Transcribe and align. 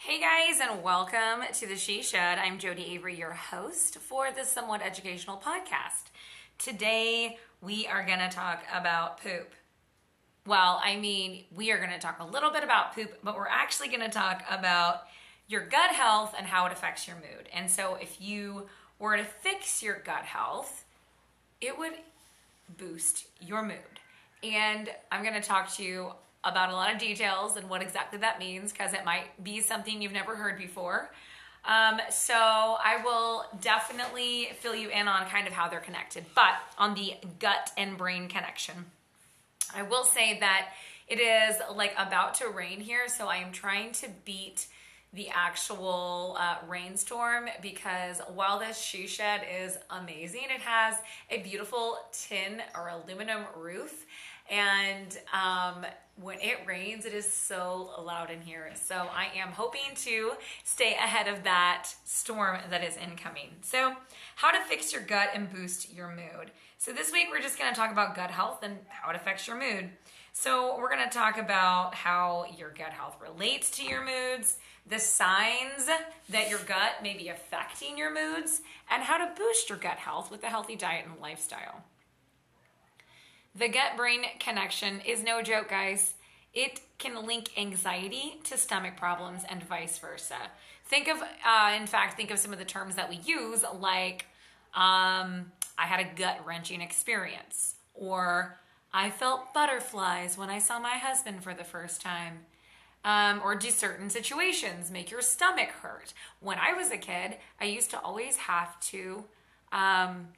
Hey 0.00 0.20
guys, 0.20 0.60
and 0.60 0.84
welcome 0.84 1.42
to 1.52 1.66
the 1.66 1.74
She 1.74 2.04
Shed. 2.04 2.38
I'm 2.38 2.56
Jodie 2.56 2.96
Avary, 2.96 3.18
your 3.18 3.32
host 3.32 3.98
for 3.98 4.30
the 4.30 4.44
Somewhat 4.44 4.80
Educational 4.80 5.36
Podcast. 5.36 6.12
Today, 6.56 7.36
we 7.60 7.88
are 7.88 8.06
going 8.06 8.20
to 8.20 8.28
talk 8.28 8.62
about 8.72 9.20
poop. 9.20 9.52
Well, 10.46 10.80
I 10.84 10.96
mean, 10.96 11.46
we 11.52 11.72
are 11.72 11.78
going 11.78 11.90
to 11.90 11.98
talk 11.98 12.20
a 12.20 12.24
little 12.24 12.52
bit 12.52 12.62
about 12.62 12.94
poop, 12.94 13.18
but 13.24 13.34
we're 13.34 13.48
actually 13.48 13.88
going 13.88 14.02
to 14.02 14.08
talk 14.08 14.44
about 14.48 15.02
your 15.48 15.66
gut 15.66 15.90
health 15.90 16.32
and 16.38 16.46
how 16.46 16.64
it 16.66 16.72
affects 16.72 17.08
your 17.08 17.16
mood. 17.16 17.48
And 17.52 17.68
so, 17.68 17.98
if 18.00 18.20
you 18.20 18.68
were 19.00 19.16
to 19.16 19.24
fix 19.24 19.82
your 19.82 19.98
gut 19.98 20.22
health, 20.22 20.84
it 21.60 21.76
would 21.76 21.94
boost 22.78 23.26
your 23.40 23.64
mood. 23.64 23.98
And 24.44 24.90
I'm 25.10 25.24
going 25.24 25.34
to 25.34 25.46
talk 25.46 25.74
to 25.74 25.82
you 25.82 26.12
about 26.44 26.70
a 26.70 26.72
lot 26.72 26.92
of 26.92 26.98
details 26.98 27.56
and 27.56 27.68
what 27.68 27.82
exactly 27.82 28.18
that 28.20 28.38
means 28.38 28.72
because 28.72 28.92
it 28.92 29.04
might 29.04 29.42
be 29.42 29.60
something 29.60 30.00
you've 30.00 30.12
never 30.12 30.36
heard 30.36 30.56
before. 30.58 31.10
Um, 31.64 32.00
so 32.10 32.34
I 32.34 33.02
will 33.04 33.44
definitely 33.60 34.50
fill 34.60 34.74
you 34.74 34.88
in 34.88 35.08
on 35.08 35.26
kind 35.26 35.46
of 35.46 35.52
how 35.52 35.68
they're 35.68 35.80
connected, 35.80 36.24
but 36.34 36.54
on 36.78 36.94
the 36.94 37.14
gut 37.38 37.72
and 37.76 37.98
brain 37.98 38.28
connection. 38.28 38.86
I 39.74 39.82
will 39.82 40.04
say 40.04 40.38
that 40.40 40.68
it 41.08 41.16
is 41.20 41.56
like 41.74 41.92
about 41.98 42.34
to 42.36 42.48
rain 42.48 42.80
here, 42.80 43.08
so 43.08 43.26
I 43.26 43.36
am 43.36 43.52
trying 43.52 43.92
to 43.92 44.08
beat 44.24 44.66
the 45.14 45.28
actual 45.28 46.36
uh, 46.38 46.56
rainstorm 46.68 47.48
because 47.62 48.20
while 48.34 48.58
this 48.58 48.78
she 48.78 49.06
shed 49.06 49.42
is 49.62 49.78
amazing, 49.90 50.44
it 50.54 50.60
has 50.60 50.96
a 51.30 51.38
beautiful 51.38 51.98
tin 52.12 52.60
or 52.74 52.88
aluminum 52.88 53.44
roof 53.56 54.06
and 54.50 55.18
um, 55.32 55.84
when 56.20 56.40
it 56.40 56.58
rains, 56.66 57.04
it 57.04 57.12
is 57.12 57.30
so 57.30 57.90
loud 58.02 58.30
in 58.30 58.40
here. 58.40 58.70
So 58.74 58.94
I 58.94 59.28
am 59.36 59.48
hoping 59.48 59.94
to 59.96 60.32
stay 60.64 60.94
ahead 60.94 61.28
of 61.28 61.44
that 61.44 61.88
storm 62.04 62.58
that 62.70 62.82
is 62.82 62.96
incoming. 62.96 63.56
So, 63.62 63.94
how 64.36 64.50
to 64.50 64.60
fix 64.60 64.92
your 64.92 65.02
gut 65.02 65.30
and 65.34 65.52
boost 65.52 65.92
your 65.92 66.08
mood. 66.08 66.50
So, 66.78 66.92
this 66.92 67.12
week 67.12 67.26
we're 67.30 67.42
just 67.42 67.58
going 67.58 67.72
to 67.72 67.78
talk 67.78 67.92
about 67.92 68.16
gut 68.16 68.30
health 68.30 68.62
and 68.62 68.78
how 68.88 69.10
it 69.10 69.16
affects 69.16 69.46
your 69.46 69.58
mood. 69.58 69.90
So, 70.32 70.76
we're 70.78 70.94
going 70.94 71.08
to 71.08 71.14
talk 71.14 71.36
about 71.36 71.94
how 71.94 72.46
your 72.56 72.70
gut 72.70 72.92
health 72.92 73.16
relates 73.20 73.70
to 73.72 73.84
your 73.84 74.04
moods, 74.04 74.56
the 74.86 74.98
signs 74.98 75.88
that 76.28 76.48
your 76.48 76.60
gut 76.60 77.02
may 77.02 77.16
be 77.16 77.28
affecting 77.28 77.98
your 77.98 78.12
moods, 78.12 78.62
and 78.90 79.02
how 79.02 79.18
to 79.18 79.34
boost 79.36 79.68
your 79.68 79.78
gut 79.78 79.98
health 79.98 80.30
with 80.30 80.42
a 80.44 80.46
healthy 80.46 80.76
diet 80.76 81.06
and 81.06 81.20
lifestyle. 81.20 81.82
The 83.56 83.68
gut 83.68 83.96
brain 83.96 84.22
connection 84.38 85.00
is 85.00 85.24
no 85.24 85.42
joke, 85.42 85.68
guys. 85.70 86.14
It 86.54 86.80
can 86.98 87.26
link 87.26 87.50
anxiety 87.58 88.40
to 88.44 88.56
stomach 88.56 88.96
problems 88.96 89.42
and 89.48 89.62
vice 89.62 89.98
versa. 89.98 90.36
Think 90.84 91.08
of, 91.08 91.20
uh, 91.20 91.74
in 91.76 91.86
fact, 91.86 92.16
think 92.16 92.30
of 92.30 92.38
some 92.38 92.52
of 92.52 92.58
the 92.58 92.64
terms 92.64 92.94
that 92.94 93.10
we 93.10 93.16
use, 93.16 93.64
like 93.80 94.26
um, 94.74 95.50
I 95.76 95.86
had 95.86 96.00
a 96.00 96.14
gut 96.14 96.46
wrenching 96.46 96.80
experience, 96.80 97.74
or 97.94 98.56
I 98.98 99.10
felt 99.10 99.54
butterflies 99.54 100.36
when 100.36 100.50
I 100.50 100.58
saw 100.58 100.80
my 100.80 100.96
husband 100.96 101.44
for 101.44 101.54
the 101.54 101.62
first 101.62 102.00
time. 102.00 102.40
Um, 103.04 103.40
or 103.44 103.54
do 103.54 103.70
certain 103.70 104.10
situations 104.10 104.90
make 104.90 105.12
your 105.12 105.22
stomach 105.22 105.68
hurt? 105.68 106.12
When 106.40 106.58
I 106.58 106.72
was 106.72 106.90
a 106.90 106.96
kid, 106.96 107.36
I 107.60 107.66
used 107.66 107.90
to 107.90 108.00
always 108.00 108.38
have 108.38 108.78
to, 108.90 109.22
um, 109.70 110.30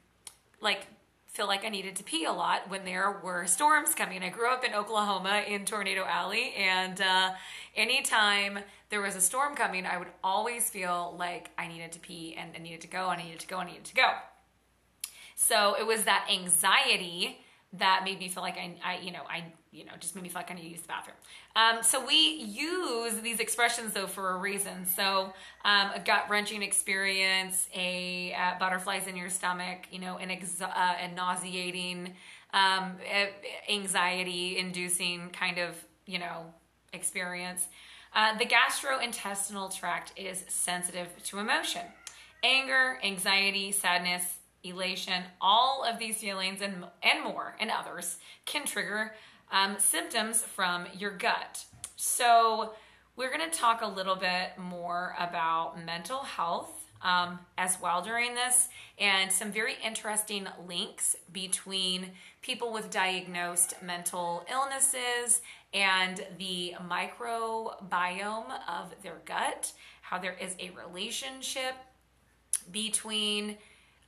like, 0.61 0.85
feel 1.25 1.47
like 1.47 1.65
I 1.65 1.69
needed 1.69 1.95
to 1.95 2.03
pee 2.03 2.25
a 2.25 2.31
lot 2.31 2.69
when 2.69 2.85
there 2.85 3.19
were 3.23 3.47
storms 3.47 3.95
coming. 3.95 4.21
I 4.21 4.29
grew 4.29 4.53
up 4.53 4.63
in 4.63 4.75
Oklahoma 4.75 5.43
in 5.47 5.65
Tornado 5.65 6.05
Alley, 6.05 6.53
and 6.55 7.01
uh, 7.01 7.31
anytime 7.75 8.59
there 8.91 9.01
was 9.01 9.15
a 9.15 9.21
storm 9.21 9.55
coming, 9.55 9.87
I 9.87 9.97
would 9.97 10.11
always 10.23 10.69
feel 10.69 11.15
like 11.17 11.49
I 11.57 11.67
needed 11.67 11.93
to 11.93 11.99
pee 11.99 12.35
and 12.37 12.51
I 12.55 12.59
needed 12.59 12.81
to 12.81 12.87
go, 12.87 13.07
I 13.07 13.17
needed 13.17 13.39
to 13.39 13.47
go, 13.47 13.57
I 13.57 13.65
needed 13.65 13.85
to 13.85 13.95
go. 13.95 14.11
So 15.35 15.75
it 15.79 15.87
was 15.87 16.03
that 16.03 16.29
anxiety 16.31 17.40
that 17.73 18.01
made 18.03 18.19
me 18.19 18.27
feel 18.27 18.43
like 18.43 18.57
I, 18.57 18.75
I 18.83 18.99
you 18.99 19.11
know, 19.11 19.21
I, 19.29 19.45
you 19.71 19.85
know, 19.85 19.93
just 19.99 20.15
made 20.15 20.23
me 20.23 20.29
feel 20.29 20.39
like 20.39 20.51
I 20.51 20.55
need 20.55 20.63
to 20.63 20.69
use 20.69 20.81
the 20.81 20.89
bathroom. 20.89 21.15
Um, 21.55 21.83
so 21.83 22.05
we 22.05 22.15
use 22.15 23.15
these 23.21 23.39
expressions 23.39 23.93
though 23.93 24.07
for 24.07 24.31
a 24.31 24.37
reason. 24.37 24.85
So 24.85 25.33
um, 25.63 25.91
a 25.95 26.01
gut 26.03 26.25
wrenching 26.29 26.63
experience, 26.63 27.69
a 27.73 28.33
uh, 28.33 28.59
butterflies 28.59 29.07
in 29.07 29.15
your 29.15 29.29
stomach, 29.29 29.87
you 29.89 29.99
know, 29.99 30.17
an 30.17 30.31
ex- 30.31 30.61
uh, 30.61 30.67
a 30.67 31.07
nauseating, 31.13 32.13
um, 32.53 32.95
anxiety 33.69 34.57
inducing 34.57 35.29
kind 35.29 35.57
of, 35.57 35.75
you 36.05 36.19
know, 36.19 36.45
experience. 36.91 37.67
Uh, 38.13 38.37
the 38.37 38.45
gastrointestinal 38.45 39.73
tract 39.73 40.11
is 40.17 40.43
sensitive 40.49 41.07
to 41.23 41.39
emotion. 41.39 41.83
Anger, 42.43 42.99
anxiety, 43.03 43.71
sadness, 43.71 44.39
elation, 44.63 45.23
all 45.39 45.83
of 45.83 45.99
these 45.99 46.17
feelings 46.17 46.61
and, 46.61 46.85
and 47.03 47.23
more 47.23 47.55
and 47.59 47.71
others 47.71 48.17
can 48.45 48.65
trigger 48.65 49.13
um, 49.51 49.75
symptoms 49.79 50.41
from 50.41 50.85
your 50.97 51.11
gut. 51.11 51.65
So, 51.95 52.73
we're 53.17 53.29
going 53.35 53.51
to 53.51 53.55
talk 53.55 53.81
a 53.81 53.87
little 53.87 54.15
bit 54.15 54.57
more 54.57 55.15
about 55.19 55.83
mental 55.85 56.19
health 56.19 56.85
um, 57.03 57.39
as 57.57 57.77
well 57.81 58.01
during 58.01 58.35
this 58.35 58.69
and 58.97 59.31
some 59.31 59.51
very 59.51 59.75
interesting 59.83 60.47
links 60.67 61.15
between 61.31 62.11
people 62.41 62.71
with 62.71 62.89
diagnosed 62.89 63.73
mental 63.81 64.45
illnesses 64.49 65.41
and 65.73 66.25
the 66.37 66.75
microbiome 66.87 68.51
of 68.67 68.93
their 69.01 69.21
gut, 69.25 69.71
how 70.01 70.17
there 70.17 70.35
is 70.39 70.55
a 70.59 70.71
relationship 70.71 71.75
between 72.71 73.57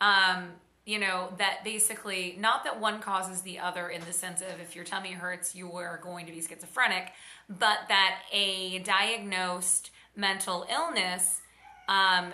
um, 0.03 0.49
you 0.85 0.99
know, 0.99 1.31
that 1.37 1.63
basically, 1.63 2.35
not 2.37 2.65
that 2.65 2.79
one 2.79 2.99
causes 2.99 3.41
the 3.41 3.57
other 3.57 3.87
in 3.87 4.03
the 4.03 4.11
sense 4.11 4.41
of 4.41 4.59
if 4.61 4.75
your 4.75 4.83
tummy 4.83 5.13
hurts, 5.13 5.55
you 5.55 5.71
are 5.71 5.99
going 6.03 6.25
to 6.25 6.33
be 6.33 6.41
schizophrenic, 6.41 7.13
but 7.47 7.79
that 7.87 8.19
a 8.33 8.79
diagnosed 8.79 9.91
mental 10.15 10.67
illness 10.69 11.39
um, 11.87 12.33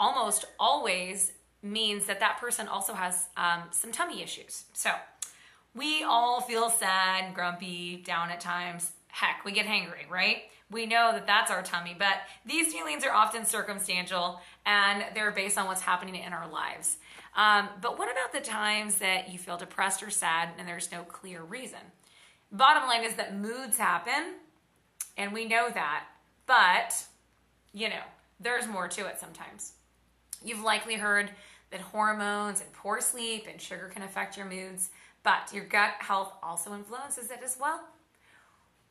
almost 0.00 0.46
always 0.58 1.32
means 1.62 2.06
that 2.06 2.18
that 2.20 2.38
person 2.40 2.66
also 2.66 2.94
has 2.94 3.26
um, 3.36 3.64
some 3.70 3.92
tummy 3.92 4.22
issues. 4.22 4.64
So 4.72 4.90
we 5.74 6.02
all 6.02 6.40
feel 6.40 6.70
sad, 6.70 7.34
grumpy, 7.34 8.02
down 8.06 8.30
at 8.30 8.40
times. 8.40 8.92
Heck, 9.08 9.44
we 9.44 9.52
get 9.52 9.66
hangry, 9.66 10.08
right? 10.10 10.44
We 10.70 10.86
know 10.86 11.12
that 11.12 11.26
that's 11.26 11.50
our 11.50 11.62
tummy, 11.62 11.94
but 11.96 12.14
these 12.46 12.72
feelings 12.72 13.04
are 13.04 13.12
often 13.12 13.44
circumstantial 13.44 14.40
and 14.64 15.04
they're 15.14 15.30
based 15.30 15.58
on 15.58 15.66
what's 15.66 15.82
happening 15.82 16.14
in 16.16 16.32
our 16.32 16.48
lives. 16.48 16.96
Um, 17.34 17.68
but 17.80 17.98
what 17.98 18.10
about 18.10 18.32
the 18.32 18.40
times 18.40 18.96
that 18.96 19.32
you 19.32 19.38
feel 19.38 19.56
depressed 19.56 20.02
or 20.02 20.10
sad 20.10 20.50
and 20.58 20.68
there's 20.68 20.92
no 20.92 21.02
clear 21.02 21.42
reason? 21.42 21.78
Bottom 22.50 22.86
line 22.86 23.04
is 23.04 23.14
that 23.14 23.38
moods 23.38 23.78
happen, 23.78 24.34
and 25.16 25.32
we 25.32 25.46
know 25.46 25.70
that, 25.72 26.04
but 26.46 26.94
you 27.72 27.88
know, 27.88 28.02
there's 28.38 28.68
more 28.68 28.88
to 28.88 29.06
it 29.06 29.18
sometimes. 29.18 29.72
You've 30.44 30.62
likely 30.62 30.94
heard 30.94 31.30
that 31.70 31.80
hormones 31.80 32.60
and 32.60 32.70
poor 32.72 33.00
sleep 33.00 33.46
and 33.50 33.60
sugar 33.60 33.90
can 33.92 34.02
affect 34.02 34.36
your 34.36 34.46
moods, 34.46 34.90
but 35.22 35.50
your 35.54 35.64
gut 35.64 35.94
health 36.00 36.34
also 36.42 36.74
influences 36.74 37.30
it 37.30 37.40
as 37.42 37.56
well. 37.58 37.80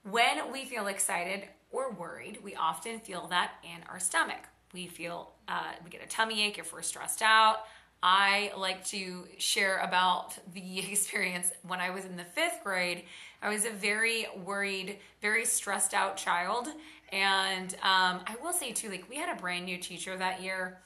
When 0.03 0.51
we 0.51 0.65
feel 0.65 0.87
excited 0.87 1.47
or 1.71 1.91
worried, 1.91 2.39
we 2.43 2.55
often 2.55 2.99
feel 2.99 3.27
that 3.27 3.51
in 3.63 3.83
our 3.87 3.99
stomach. 3.99 4.47
We 4.73 4.87
feel, 4.87 5.33
uh, 5.47 5.73
we 5.83 5.91
get 5.91 6.03
a 6.03 6.07
tummy 6.07 6.41
ache 6.41 6.57
if 6.57 6.73
we're 6.73 6.81
stressed 6.81 7.21
out, 7.21 7.65
I 8.03 8.51
like 8.57 8.83
to 8.87 9.27
share 9.37 9.77
about 9.79 10.33
the 10.53 10.79
experience 10.91 11.51
when 11.67 11.79
I 11.79 11.89
was 11.89 12.05
in 12.05 12.17
the 12.17 12.23
fifth 12.23 12.63
grade. 12.63 13.03
I 13.41 13.49
was 13.49 13.65
a 13.65 13.71
very 13.71 14.27
worried, 14.43 14.97
very 15.21 15.45
stressed 15.45 15.93
out 15.93 16.17
child. 16.17 16.67
And 17.11 17.73
um, 17.75 18.21
I 18.25 18.35
will 18.41 18.53
say, 18.53 18.71
too, 18.71 18.89
like 18.89 19.09
we 19.09 19.17
had 19.17 19.35
a 19.35 19.39
brand 19.39 19.65
new 19.65 19.77
teacher 19.77 20.15
that 20.17 20.41
year, 20.41 20.79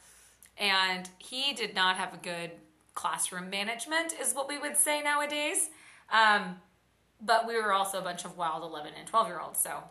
and 0.58 1.08
he 1.20 1.54
did 1.54 1.76
not 1.76 1.98
have 1.98 2.14
a 2.14 2.18
good 2.18 2.52
classroom 2.96 3.50
management, 3.50 4.14
is 4.20 4.34
what 4.34 4.48
we 4.48 4.58
would 4.58 4.76
say 4.76 5.02
nowadays. 5.04 5.70
Um, 6.12 6.56
but 7.22 7.48
we 7.48 7.56
were 7.56 7.74
also 7.74 8.00
a 8.00 8.02
bunch 8.02 8.26
of 8.26 8.38
wild 8.38 8.64
11 8.64 8.94
and 8.98 9.08
12 9.08 9.28
year 9.28 9.40
olds. 9.40 9.60
So 9.60 9.84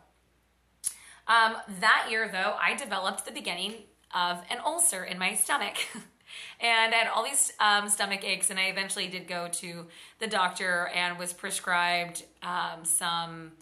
um, 1.28 1.56
that 1.80 2.08
year, 2.10 2.28
though, 2.30 2.56
I 2.60 2.74
developed 2.74 3.24
the 3.24 3.32
beginning 3.32 3.74
of 4.14 4.42
an 4.50 4.58
ulcer 4.64 5.04
in 5.04 5.18
my 5.18 5.34
stomach. 5.34 5.76
and 6.60 6.94
I 6.94 6.98
had 6.98 7.08
all 7.08 7.24
these 7.24 7.52
um, 7.60 7.88
stomach 7.88 8.24
aches, 8.24 8.50
and 8.50 8.58
I 8.58 8.64
eventually 8.64 9.08
did 9.08 9.26
go 9.26 9.48
to 9.48 9.86
the 10.18 10.26
doctor 10.26 10.88
and 10.94 11.18
was 11.18 11.32
prescribed 11.32 12.24
um, 12.42 12.84
some. 12.84 13.52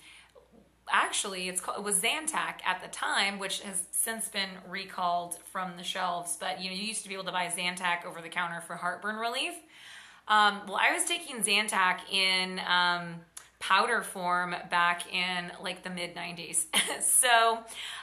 Actually, 0.91 1.49
it's 1.49 1.61
called, 1.61 1.79
it 1.79 1.85
was 1.85 2.01
Zantac 2.01 2.61
at 2.67 2.83
the 2.83 2.89
time, 2.89 3.39
which 3.39 3.61
has 3.61 3.85
since 3.93 4.29
been 4.29 4.51
recalled 4.69 5.39
from 5.53 5.77
the 5.77 5.85
shelves. 5.85 6.37
But 6.39 6.61
you 6.61 6.69
know, 6.69 6.77
you 6.77 6.85
used 6.85 7.03
to 7.05 7.09
be 7.09 7.15
able 7.15 7.25
to 7.25 7.33
buy 7.33 7.47
Zantac 7.47 8.05
over 8.05 8.21
the 8.21 8.29
counter 8.29 8.61
for 8.61 8.77
heartburn 8.77 9.17
relief. 9.17 9.55
Um, 10.29 10.63
well, 10.67 10.79
I 10.81 10.93
was 10.93 11.05
taking 11.05 11.43
Zantac 11.43 12.01
in 12.11 12.61
um, 12.61 13.17
powder 13.63 14.03
form 14.03 14.57
back 14.71 15.13
in 15.15 15.53
like 15.63 15.85
the 15.85 15.91
mid 15.91 16.17
90s. 16.17 16.67
so 17.01 17.59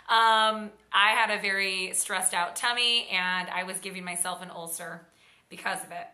Um, 0.09 0.71
I 0.91 1.11
had 1.11 1.29
a 1.29 1.39
very 1.39 1.91
stressed 1.93 2.33
out 2.33 2.55
tummy 2.55 3.07
and 3.11 3.47
I 3.49 3.63
was 3.63 3.77
giving 3.77 4.03
myself 4.03 4.41
an 4.41 4.49
ulcer 4.49 5.05
because 5.49 5.83
of 5.83 5.91
it. 5.91 6.07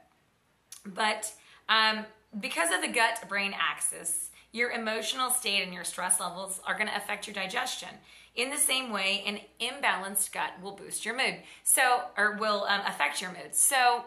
But 0.85 1.31
um, 1.69 2.05
because 2.37 2.73
of 2.73 2.81
the 2.81 2.89
gut 2.89 3.23
brain 3.29 3.53
axis, 3.57 4.31
your 4.51 4.71
emotional 4.71 5.29
state 5.29 5.63
and 5.63 5.73
your 5.73 5.85
stress 5.85 6.19
levels 6.19 6.59
are 6.67 6.73
going 6.73 6.87
to 6.87 6.97
affect 6.97 7.25
your 7.25 7.33
digestion. 7.33 7.89
In 8.35 8.49
the 8.49 8.57
same 8.57 8.91
way, 8.91 9.23
an 9.25 9.39
imbalanced 9.61 10.33
gut 10.33 10.51
will 10.61 10.73
boost 10.73 11.05
your 11.05 11.15
mood. 11.15 11.37
So, 11.63 12.01
or 12.17 12.35
will 12.35 12.65
um, 12.67 12.81
affect 12.85 13.21
your 13.21 13.31
mood. 13.31 13.55
So, 13.55 14.03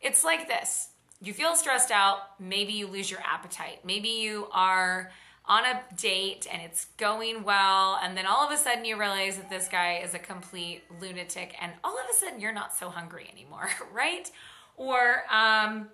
it's 0.00 0.22
like 0.22 0.46
this 0.46 0.90
you 1.20 1.32
feel 1.32 1.56
stressed 1.56 1.90
out, 1.90 2.18
maybe 2.40 2.72
you 2.72 2.86
lose 2.86 3.10
your 3.10 3.20
appetite. 3.20 3.80
Maybe 3.84 4.08
you 4.08 4.48
are 4.52 5.10
on 5.46 5.64
a 5.64 5.82
date 5.96 6.46
and 6.50 6.62
it's 6.62 6.86
going 6.96 7.44
well, 7.44 7.98
and 8.02 8.16
then 8.16 8.26
all 8.26 8.46
of 8.46 8.52
a 8.52 8.56
sudden 8.56 8.84
you 8.84 8.98
realize 8.98 9.36
that 9.36 9.50
this 9.50 9.68
guy 9.68 10.00
is 10.02 10.14
a 10.14 10.18
complete 10.18 10.82
lunatic, 11.00 11.54
and 11.60 11.72
all 11.82 11.98
of 11.98 12.04
a 12.10 12.14
sudden 12.14 12.40
you're 12.40 12.52
not 12.52 12.74
so 12.74 12.88
hungry 12.88 13.28
anymore, 13.32 13.68
right? 13.92 14.30
Or 14.76 15.24
um, 15.30 15.88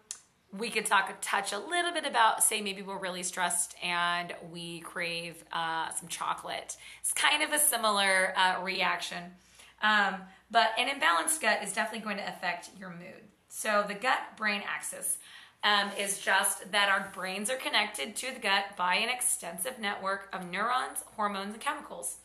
we 0.56 0.70
could 0.70 0.86
talk 0.86 1.12
touch 1.20 1.52
a 1.52 1.58
little 1.58 1.92
bit 1.92 2.06
about 2.06 2.42
say 2.42 2.60
maybe 2.60 2.82
we're 2.82 2.98
really 2.98 3.22
stressed 3.22 3.74
and 3.82 4.34
we 4.50 4.80
crave 4.80 5.44
uh, 5.52 5.90
some 5.90 6.08
chocolate. 6.08 6.76
It's 7.00 7.12
kind 7.12 7.42
of 7.42 7.52
a 7.52 7.58
similar 7.58 8.32
uh, 8.36 8.62
reaction, 8.62 9.32
um, 9.82 10.16
but 10.50 10.70
an 10.78 10.88
imbalanced 10.88 11.40
gut 11.40 11.62
is 11.62 11.72
definitely 11.72 12.04
going 12.04 12.18
to 12.18 12.28
affect 12.28 12.70
your 12.78 12.90
mood. 12.90 13.29
So 13.52 13.84
the 13.86 13.94
gut 13.94 14.36
brain 14.36 14.62
axis 14.66 15.18
um, 15.64 15.90
is 15.98 16.20
just 16.20 16.70
that 16.70 16.88
our 16.88 17.10
brains 17.12 17.50
are 17.50 17.56
connected 17.56 18.16
to 18.16 18.32
the 18.32 18.40
gut 18.40 18.76
by 18.78 18.94
an 18.94 19.10
extensive 19.10 19.78
network 19.78 20.28
of 20.32 20.50
neurons, 20.50 21.04
hormones, 21.16 21.54
and 21.54 21.60
chemicals. 21.60 22.18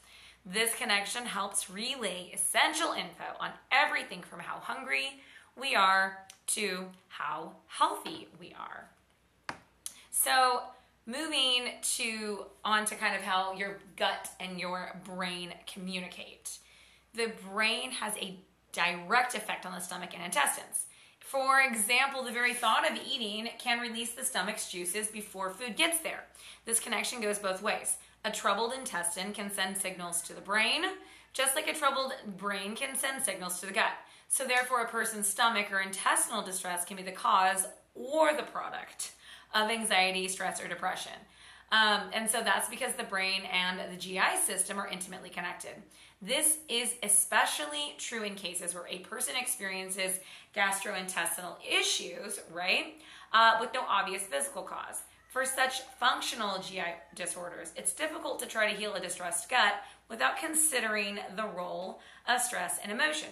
This 0.45 0.75
connection 0.75 1.25
helps 1.25 1.69
relay 1.69 2.31
essential 2.31 2.94
info 2.94 3.24
on 3.39 3.50
everything 3.72 4.22
from 4.22 4.39
how 4.39 4.60
hungry 4.60 5.19
we 5.60 5.75
are 5.75 6.19
to 6.48 6.86
how 7.07 7.54
healthy 7.68 8.27
we 8.39 8.54
are. 8.57 8.88
So, 10.12 10.62
moving 11.07 11.72
to 11.95 12.45
on 12.63 12.86
to 12.86 12.95
kind 12.95 13.16
of 13.16 13.24
how 13.24 13.54
your 13.54 13.77
gut 13.98 14.30
and 14.39 14.60
your 14.60 15.00
brain 15.04 15.54
communicate. 15.72 16.60
The 17.16 17.31
brain 17.51 17.92
has 17.92 18.16
a 18.18 18.38
direct 18.72 19.33
effect 19.33 19.66
on 19.66 19.72
the 19.72 19.80
stomach 19.80 20.12
and 20.13 20.24
intestines. 20.24 20.86
For 21.25 21.60
example, 21.60 22.22
the 22.22 22.31
very 22.31 22.54
thought 22.54 22.89
of 22.89 23.00
eating 23.04 23.50
can 23.57 23.80
release 23.80 24.13
the 24.13 24.24
stomach's 24.24 24.69
juices 24.69 25.07
before 25.07 25.50
food 25.50 25.75
gets 25.75 25.98
there. 26.01 26.25
This 26.66 26.80
connection 26.80 27.19
goes 27.19 27.39
both 27.39 27.63
ways. 27.63 27.98
A 28.24 28.30
troubled 28.30 28.74
intestine 28.74 29.33
can 29.33 29.50
send 29.50 29.75
signals 29.75 30.22
to 30.22 30.33
the 30.33 30.42
brain, 30.42 30.83
just 31.33 31.56
like 31.56 31.68
a 31.68 31.74
troubled 31.74 32.13
brain 32.38 32.75
can 32.75 32.95
send 32.95 33.24
signals 33.24 33.60
to 33.60 33.66
the 33.66 33.74
gut. 33.74 33.94
So, 34.30 34.45
therefore, 34.45 34.81
a 34.81 34.88
person's 34.88 35.25
stomach 35.25 35.72
or 35.72 35.80
intestinal 35.80 36.44
distress 36.44 36.86
can 36.86 36.95
be 36.95 37.04
the 37.04 37.12
cause 37.12 37.66
or 37.95 38.36
the 38.36 38.44
product 38.44 39.13
of 39.56 39.72
anxiety, 39.72 40.27
stress, 40.27 40.62
or 40.62 40.68
depression. 40.68 41.13
Um, 41.72 42.01
and 42.13 42.30
so 42.30 42.42
that's 42.42 42.69
because 42.69 42.94
the 42.94 43.04
brain 43.04 43.42
and 43.51 43.92
the 43.92 43.98
GI 43.98 44.38
system 44.45 44.80
are 44.80 44.88
intimately 44.88 45.30
connected. 45.30 45.74
This 46.22 46.58
is 46.70 46.94
especially 47.04 47.96
true 47.98 48.24
in 48.24 48.36
cases 48.36 48.74
where 48.74 48.88
a 48.90 49.00
person 49.00 49.36
experiences 49.40 50.20
gastrointestinal 50.56 51.56
issues, 51.70 52.40
right, 52.52 52.96
uh, 53.34 53.58
with 53.60 53.74
no 53.74 53.82
obvious 53.88 54.24
physical 54.24 54.64
cause. 54.64 55.04
For 55.30 55.46
such 55.46 55.82
functional 56.00 56.60
GI 56.62 56.84
disorders, 57.14 57.74
it's 57.76 57.94
difficult 57.94 58.40
to 58.40 58.46
try 58.46 58.72
to 58.72 58.78
heal 58.78 58.94
a 58.94 59.02
distressed 59.02 59.50
gut 59.50 59.74
without 60.10 60.38
considering 60.38 61.20
the 61.36 61.46
role 61.46 62.00
of 62.28 62.40
stress 62.40 62.80
and 62.82 62.92
emotion. 62.92 63.30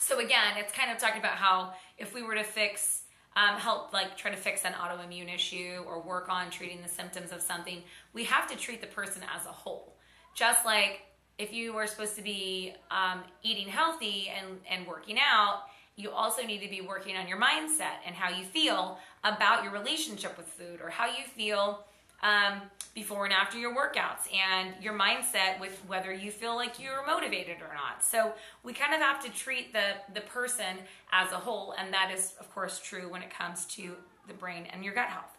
So, 0.00 0.18
again, 0.18 0.54
it's 0.56 0.72
kind 0.72 0.90
of 0.90 0.98
talking 0.98 1.20
about 1.20 1.34
how 1.34 1.74
if 1.98 2.14
we 2.14 2.22
were 2.22 2.34
to 2.34 2.44
fix 2.44 3.02
um, 3.36 3.58
help 3.58 3.92
like 3.92 4.16
try 4.16 4.30
to 4.30 4.36
fix 4.36 4.64
an 4.64 4.72
autoimmune 4.72 5.32
issue 5.32 5.82
or 5.86 6.00
work 6.00 6.28
on 6.28 6.50
treating 6.50 6.80
the 6.82 6.88
symptoms 6.88 7.32
of 7.32 7.42
something, 7.42 7.82
we 8.12 8.24
have 8.24 8.48
to 8.50 8.56
treat 8.56 8.80
the 8.80 8.86
person 8.86 9.22
as 9.34 9.44
a 9.46 9.50
whole. 9.50 9.96
Just 10.34 10.64
like 10.64 11.02
if 11.38 11.52
you 11.52 11.72
were 11.72 11.86
supposed 11.86 12.16
to 12.16 12.22
be 12.22 12.74
um, 12.90 13.22
eating 13.42 13.68
healthy 13.68 14.30
and, 14.30 14.58
and 14.70 14.86
working 14.86 15.18
out, 15.18 15.62
you 15.96 16.10
also 16.10 16.42
need 16.42 16.60
to 16.60 16.68
be 16.68 16.80
working 16.80 17.16
on 17.16 17.28
your 17.28 17.40
mindset 17.40 17.98
and 18.06 18.14
how 18.14 18.28
you 18.36 18.44
feel 18.44 18.98
about 19.22 19.62
your 19.62 19.72
relationship 19.72 20.36
with 20.36 20.46
food 20.46 20.80
or 20.82 20.90
how 20.90 21.06
you 21.06 21.24
feel 21.36 21.84
um, 22.22 22.62
before 22.94 23.24
and 23.24 23.34
after 23.34 23.58
your 23.58 23.74
workouts 23.74 24.32
and 24.32 24.74
your 24.82 24.98
mindset 24.98 25.60
with 25.60 25.78
whether 25.86 26.12
you 26.12 26.30
feel 26.30 26.56
like 26.56 26.80
you're 26.80 27.06
motivated 27.06 27.56
or 27.56 27.74
not. 27.74 28.02
So 28.02 28.32
we 28.62 28.72
kind 28.72 28.94
of 28.94 29.00
have 29.00 29.22
to 29.24 29.30
treat 29.30 29.72
the, 29.72 29.94
the 30.14 30.22
person 30.22 30.78
as 31.12 31.30
a 31.32 31.36
whole, 31.36 31.74
and 31.78 31.92
that 31.92 32.10
is, 32.12 32.32
of 32.40 32.52
course, 32.54 32.80
true 32.80 33.10
when 33.10 33.22
it 33.22 33.30
comes 33.30 33.66
to 33.66 33.96
the 34.26 34.34
brain 34.34 34.66
and 34.72 34.82
your 34.82 34.94
gut 34.94 35.08
health. 35.08 35.33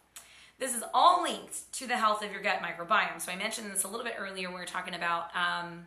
This 0.57 0.73
is 0.73 0.83
all 0.93 1.23
linked 1.23 1.71
to 1.73 1.87
the 1.87 1.97
health 1.97 2.23
of 2.23 2.31
your 2.31 2.41
gut 2.41 2.59
microbiome. 2.61 3.21
So 3.21 3.31
I 3.31 3.35
mentioned 3.35 3.71
this 3.71 3.83
a 3.83 3.87
little 3.87 4.05
bit 4.05 4.15
earlier 4.17 4.47
when 4.47 4.55
we 4.55 4.61
were 4.61 4.65
talking 4.65 4.93
about 4.93 5.27
um, 5.35 5.85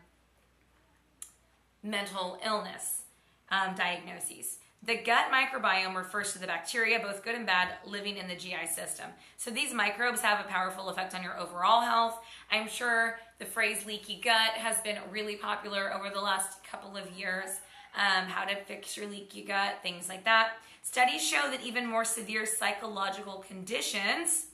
mental 1.82 2.38
illness 2.44 3.02
um, 3.50 3.74
diagnoses. 3.74 4.58
The 4.82 4.96
gut 4.96 5.26
microbiome 5.32 5.96
refers 5.96 6.32
to 6.34 6.38
the 6.38 6.46
bacteria, 6.46 7.00
both 7.00 7.24
good 7.24 7.34
and 7.34 7.46
bad, 7.46 7.74
living 7.84 8.16
in 8.16 8.28
the 8.28 8.36
GI 8.36 8.66
system. 8.72 9.06
So 9.36 9.50
these 9.50 9.74
microbes 9.74 10.20
have 10.20 10.44
a 10.44 10.48
powerful 10.48 10.88
effect 10.88 11.14
on 11.14 11.22
your 11.22 11.38
overall 11.38 11.80
health. 11.80 12.20
I'm 12.50 12.68
sure 12.68 13.18
the 13.38 13.44
phrase 13.44 13.86
leaky 13.86 14.20
gut 14.22 14.52
has 14.52 14.80
been 14.82 14.98
really 15.10 15.36
popular 15.36 15.92
over 15.92 16.10
the 16.10 16.20
last 16.20 16.62
couple 16.64 16.96
of 16.96 17.10
years. 17.18 17.48
Um, 17.96 18.26
how 18.28 18.44
to 18.44 18.54
fix 18.64 18.96
your 18.96 19.08
leaky 19.08 19.42
gut, 19.42 19.76
things 19.82 20.08
like 20.08 20.24
that. 20.24 20.52
Studies 20.82 21.26
show 21.26 21.50
that 21.50 21.62
even 21.62 21.86
more 21.86 22.04
severe 22.04 22.46
psychological 22.46 23.44
conditions, 23.48 24.47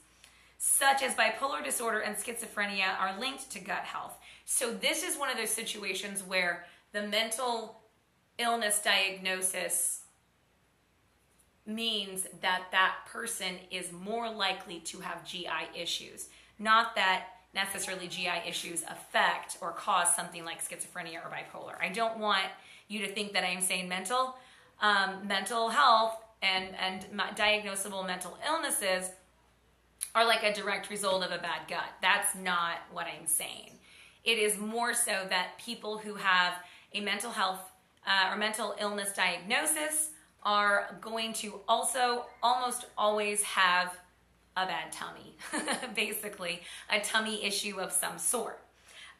such 0.67 1.03
as 1.03 1.13
bipolar 1.13 1.63
disorder 1.63 1.99
and 1.99 2.15
schizophrenia, 2.15 2.99
are 2.99 3.19
linked 3.19 3.51
to 3.51 3.59
gut 3.59 3.83
health. 3.83 4.17
So, 4.45 4.73
this 4.73 5.03
is 5.03 5.15
one 5.15 5.29
of 5.29 5.37
those 5.37 5.51
situations 5.51 6.23
where 6.23 6.65
the 6.91 7.03
mental 7.03 7.81
illness 8.39 8.81
diagnosis 8.83 10.01
means 11.67 12.25
that 12.41 12.63
that 12.71 12.95
person 13.05 13.57
is 13.69 13.91
more 13.91 14.27
likely 14.27 14.79
to 14.79 14.99
have 15.01 15.23
GI 15.23 15.79
issues. 15.79 16.29
Not 16.57 16.95
that 16.95 17.27
necessarily 17.53 18.07
GI 18.07 18.41
issues 18.47 18.81
affect 18.89 19.59
or 19.61 19.71
cause 19.71 20.15
something 20.15 20.43
like 20.43 20.67
schizophrenia 20.67 21.23
or 21.23 21.29
bipolar. 21.29 21.75
I 21.79 21.89
don't 21.89 22.17
want 22.17 22.47
you 22.87 23.05
to 23.05 23.07
think 23.07 23.33
that 23.33 23.43
I'm 23.43 23.61
saying 23.61 23.87
mental 23.87 24.35
um, 24.81 25.27
mental 25.27 25.69
health 25.69 26.17
and 26.41 26.75
and 26.75 27.05
diagnosable 27.37 28.05
mental 28.07 28.35
illnesses 28.47 29.11
are 30.13 30.25
like 30.25 30.43
a 30.43 30.53
direct 30.53 30.89
result 30.89 31.23
of 31.23 31.31
a 31.31 31.37
bad 31.37 31.67
gut. 31.67 31.85
That's 32.01 32.35
not 32.35 32.77
what 32.91 33.05
I'm 33.05 33.27
saying. 33.27 33.71
It 34.23 34.37
is 34.37 34.57
more 34.57 34.93
so 34.93 35.25
that 35.29 35.57
people 35.63 35.97
who 35.97 36.15
have 36.15 36.53
a 36.93 37.01
mental 37.01 37.31
health 37.31 37.59
uh, 38.07 38.31
or 38.31 38.37
mental 38.37 38.75
illness 38.79 39.13
diagnosis 39.13 40.11
are 40.43 40.97
going 41.01 41.33
to 41.33 41.59
also 41.67 42.25
almost 42.41 42.85
always 42.97 43.43
have 43.43 43.97
a 44.57 44.65
bad 44.65 44.91
tummy, 44.91 45.35
basically, 45.95 46.61
a 46.89 46.99
tummy 47.01 47.43
issue 47.43 47.79
of 47.79 47.91
some 47.91 48.17
sort. 48.17 48.61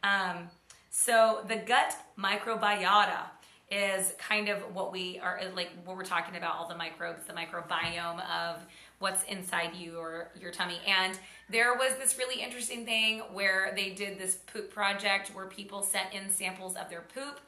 Um, 0.03 0.50
so 0.91 1.44
the 1.48 1.58
gut 1.58 1.96
microbiota 2.17 3.24
is 3.70 4.13
kind 4.20 4.48
of 4.48 4.60
what 4.74 4.91
we 4.91 5.20
are 5.20 5.41
like 5.55 5.72
what 5.84 5.98
we're 5.98 6.05
talking 6.05 6.36
about 6.36 6.55
all 6.55 6.67
the 6.67 6.75
microbes 6.75 7.24
the 7.25 7.34
microbiome 7.34 8.22
of 8.29 8.62
what's 8.99 9.23
inside 9.23 9.75
you 9.75 9.97
or 9.97 10.29
your 10.39 10.51
tummy 10.51 10.79
and 10.87 11.19
there 11.49 11.73
was 11.75 11.95
this 11.99 12.17
really 12.17 12.41
interesting 12.41 12.85
thing 12.85 13.19
where 13.33 13.73
they 13.75 13.89
did 13.89 14.17
this 14.17 14.35
poop 14.35 14.71
project 14.71 15.29
where 15.35 15.45
people 15.45 15.81
sent 15.81 16.13
in 16.13 16.29
samples 16.29 16.75
of 16.75 16.89
their 16.89 17.03
poop 17.13 17.39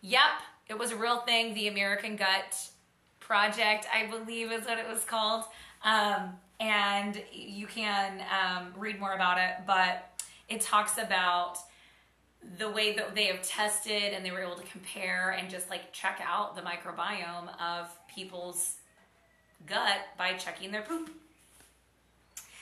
yep 0.00 0.40
it 0.68 0.78
was 0.78 0.90
a 0.90 0.96
real 0.96 1.18
thing 1.20 1.54
the 1.54 1.68
american 1.68 2.16
gut 2.16 2.70
project, 3.32 3.86
I 3.92 4.06
believe 4.06 4.52
is 4.52 4.66
what 4.66 4.78
it 4.78 4.86
was 4.86 5.04
called. 5.04 5.44
Um, 5.84 6.34
and 6.60 7.20
you 7.32 7.66
can 7.66 8.20
um, 8.20 8.74
read 8.76 9.00
more 9.00 9.14
about 9.14 9.38
it, 9.38 9.66
but 9.66 10.22
it 10.50 10.60
talks 10.60 10.98
about 10.98 11.56
the 12.58 12.68
way 12.68 12.94
that 12.94 13.14
they 13.14 13.24
have 13.26 13.40
tested 13.40 14.12
and 14.12 14.22
they 14.22 14.30
were 14.30 14.42
able 14.42 14.56
to 14.56 14.64
compare 14.64 15.30
and 15.30 15.48
just 15.48 15.70
like 15.70 15.92
check 15.92 16.20
out 16.22 16.56
the 16.56 16.60
microbiome 16.60 17.48
of 17.58 17.88
people's 18.06 18.76
gut 19.66 19.98
by 20.18 20.34
checking 20.34 20.72
their 20.72 20.82
poop. 20.82 21.10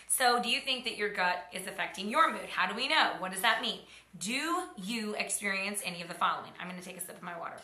So, 0.08 0.42
do 0.42 0.48
you 0.48 0.60
think 0.60 0.84
that 0.84 0.96
your 0.96 1.08
gut 1.08 1.46
is 1.52 1.66
affecting 1.66 2.10
your 2.10 2.32
mood? 2.32 2.46
How 2.50 2.68
do 2.68 2.74
we 2.74 2.88
know? 2.88 3.12
What 3.18 3.32
does 3.32 3.42
that 3.42 3.62
mean? 3.62 3.78
Do 4.18 4.64
you 4.76 5.14
experience 5.14 5.80
any 5.84 6.02
of 6.02 6.08
the 6.08 6.14
following? 6.14 6.50
I'm 6.60 6.68
going 6.68 6.80
to 6.80 6.84
take 6.84 6.96
a 6.96 7.00
sip 7.00 7.16
of 7.16 7.22
my 7.22 7.38
water. 7.38 7.54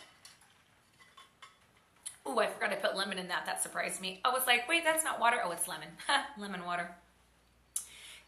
Oh, 2.25 2.38
I 2.38 2.47
forgot 2.47 2.71
I 2.71 2.76
put 2.76 2.97
lemon 2.97 3.19
in 3.19 3.28
that. 3.28 3.47
That 3.47 3.62
surprised 3.62 4.00
me. 4.00 4.21
I 4.25 4.31
was 4.31 4.43
like, 4.47 4.69
wait, 4.69 4.85
that's 4.85 5.05
not 5.05 5.21
water. 5.21 5.38
Oh, 5.45 5.50
it's 5.50 5.69
lemon. 5.69 5.88
lemon 6.38 6.64
water. 6.64 6.90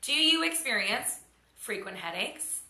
Do 0.02 0.12
you 0.12 0.44
experience 0.44 1.20
frequent 1.56 1.96
headaches, 1.96 2.60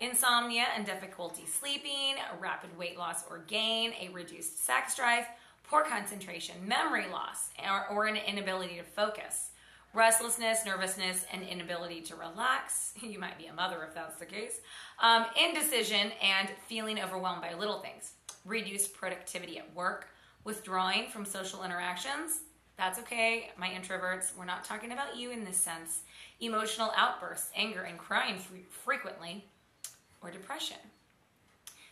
insomnia 0.00 0.66
and 0.76 0.84
difficulty 0.84 1.44
sleeping, 1.46 2.16
rapid 2.38 2.76
weight 2.78 2.98
loss 2.98 3.24
or 3.30 3.38
gain, 3.46 3.92
a 4.00 4.08
reduced 4.10 4.64
sex 4.64 4.94
drive, 4.96 5.24
poor 5.68 5.82
concentration, 5.82 6.56
memory 6.66 7.06
loss, 7.10 7.50
or, 7.68 7.88
or 7.88 8.06
an 8.06 8.16
inability 8.16 8.76
to 8.76 8.82
focus, 8.82 9.50
restlessness, 9.92 10.64
nervousness, 10.66 11.24
and 11.32 11.42
inability 11.42 12.00
to 12.02 12.16
relax. 12.16 12.92
You 13.02 13.18
might 13.18 13.38
be 13.38 13.46
a 13.46 13.52
mother 13.52 13.84
if 13.86 13.94
that's 13.94 14.18
the 14.18 14.26
case. 14.26 14.60
Um, 15.00 15.26
indecision 15.40 16.12
and 16.22 16.48
feeling 16.68 17.00
overwhelmed 17.00 17.42
by 17.42 17.54
little 17.54 17.80
things, 17.80 18.12
reduced 18.44 18.94
productivity 18.94 19.58
at 19.58 19.74
work, 19.74 20.08
withdrawing 20.44 21.08
from 21.08 21.24
social 21.24 21.64
interactions. 21.64 22.40
That's 22.76 22.98
okay, 23.00 23.50
my 23.56 23.68
introverts. 23.68 24.36
We're 24.36 24.44
not 24.46 24.64
talking 24.64 24.92
about 24.92 25.16
you 25.16 25.30
in 25.30 25.44
this 25.44 25.56
sense. 25.56 26.00
Emotional 26.40 26.92
outbursts, 26.96 27.50
anger, 27.56 27.82
and 27.82 27.98
crying 27.98 28.38
frequently, 28.70 29.44
or 30.20 30.30
depression. 30.30 30.78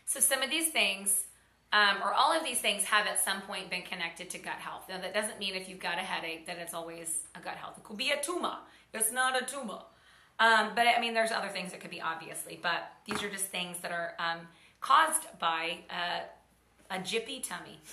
So, 0.07 0.19
some 0.19 0.43
of 0.43 0.51
these 0.51 0.71
things 0.71 1.25
um, 1.73 2.03
or 2.03 2.13
all 2.13 2.37
of 2.37 2.45
these 2.45 2.61
things 2.61 2.85
have 2.85 3.07
at 3.07 3.23
some 3.23 3.41
point 3.43 3.71
been 3.71 3.83
connected 3.83 4.29
to 4.31 4.39
gut 4.39 4.59
health. 4.59 4.85
Now, 4.89 5.01
that 5.01 5.15
doesn't 5.15 5.39
mean 5.39 5.55
if 5.55 5.69
you've 5.69 5.81
got 5.81 5.99
a 5.99 6.03
headache 6.03 6.47
that 6.47 6.59
it's 6.59 6.75
always 6.75 7.23
a 7.35 7.41
gut 7.41 7.57
health. 7.57 7.79
It 7.79 7.85
could 7.85 7.97
be 7.97 8.11
a 8.11 8.21
tumor. 8.23 8.57
It's 8.93 9.11
not 9.11 9.41
a 9.41 9.45
tumor. 9.45 9.81
Um, 10.39 10.71
but 10.75 10.87
I 10.87 11.01
mean, 11.01 11.15
there's 11.15 11.31
other 11.31 11.49
things 11.49 11.73
that 11.73 11.81
could 11.81 11.91
be 11.91 12.01
obviously, 12.01 12.59
but 12.63 12.93
these 13.07 13.23
are 13.23 13.31
just 13.31 13.47
things 13.47 13.79
that 13.79 13.93
are 13.93 14.15
um, 14.19 14.49
caused 14.81 15.27
by 15.39 15.79
uh, 15.91 16.21
a 16.95 16.99
jippy 16.99 17.43
tummy. 17.43 17.79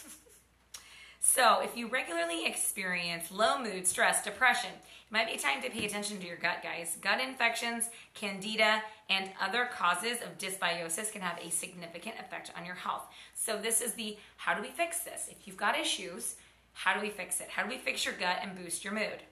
So, 1.21 1.59
if 1.61 1.75
you 1.75 1.87
regularly 1.89 2.45
experience 2.45 3.29
low 3.29 3.61
mood, 3.61 3.85
stress, 3.85 4.23
depression, 4.23 4.71
it 5.09 5.13
might 5.13 5.31
be 5.31 5.37
time 5.39 5.61
to 5.63 5.69
pay 5.71 5.85
attention 5.85 6.19
to 6.19 6.27
your 6.27 6.37
gut, 6.37 6.61
guys. 6.61 6.95
Gut 7.01 7.19
infections, 7.19 7.89
candida, 8.13 8.83
and 9.09 9.31
other 9.41 9.65
causes 9.65 10.19
of 10.21 10.37
dysbiosis 10.37 11.11
can 11.11 11.21
have 11.21 11.39
a 11.43 11.49
significant 11.49 12.15
effect 12.19 12.51
on 12.55 12.63
your 12.63 12.75
health. 12.75 13.07
So, 13.33 13.57
this 13.57 13.81
is 13.81 13.93
the 13.93 14.17
how 14.37 14.53
do 14.53 14.61
we 14.61 14.69
fix 14.69 14.99
this? 14.99 15.27
If 15.31 15.47
you've 15.47 15.57
got 15.57 15.77
issues, 15.77 16.35
how 16.73 16.93
do 16.93 17.01
we 17.01 17.09
fix 17.09 17.41
it? 17.41 17.49
How 17.49 17.63
do 17.63 17.69
we 17.69 17.77
fix 17.77 18.05
your 18.05 18.13
gut 18.13 18.37
and 18.43 18.55
boost 18.55 18.83
your 18.83 18.93
mood? 18.93 19.23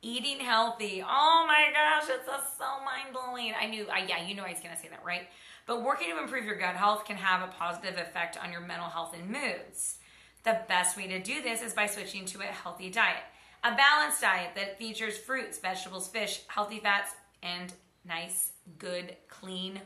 Eating 0.00 0.40
healthy. 0.40 1.04
Oh 1.06 1.44
my 1.46 1.66
gosh, 1.70 2.08
it's 2.08 2.26
so 2.56 2.82
mind 2.82 3.12
blowing. 3.12 3.52
I 3.60 3.66
knew, 3.66 3.86
I, 3.92 4.06
yeah, 4.08 4.26
you 4.26 4.34
know 4.34 4.44
I 4.44 4.52
was 4.52 4.60
going 4.60 4.74
to 4.74 4.80
say 4.80 4.88
that, 4.88 5.04
right? 5.04 5.28
But 5.66 5.82
working 5.84 6.08
to 6.08 6.22
improve 6.22 6.46
your 6.46 6.56
gut 6.56 6.74
health 6.74 7.04
can 7.04 7.16
have 7.16 7.46
a 7.46 7.52
positive 7.52 7.98
effect 7.98 8.38
on 8.42 8.50
your 8.50 8.62
mental 8.62 8.88
health 8.88 9.14
and 9.14 9.28
moods. 9.28 9.98
The 10.42 10.60
best 10.68 10.96
way 10.96 11.06
to 11.08 11.22
do 11.22 11.42
this 11.42 11.60
is 11.60 11.74
by 11.74 11.84
switching 11.84 12.24
to 12.26 12.40
a 12.40 12.44
healthy 12.44 12.88
diet. 12.88 13.24
A 13.62 13.74
balanced 13.74 14.22
diet 14.22 14.50
that 14.54 14.78
features 14.78 15.18
fruits, 15.18 15.58
vegetables, 15.58 16.08
fish, 16.08 16.42
healthy 16.46 16.80
fats, 16.80 17.12
and 17.42 17.72
nice, 18.06 18.52
good, 18.78 19.16
clean 19.28 19.80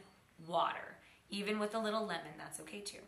water. 0.46 0.96
Even 1.28 1.58
with 1.58 1.74
a 1.74 1.78
little 1.78 2.02
lemon, 2.02 2.32
that's 2.38 2.60
okay 2.60 2.80
too. 2.80 2.98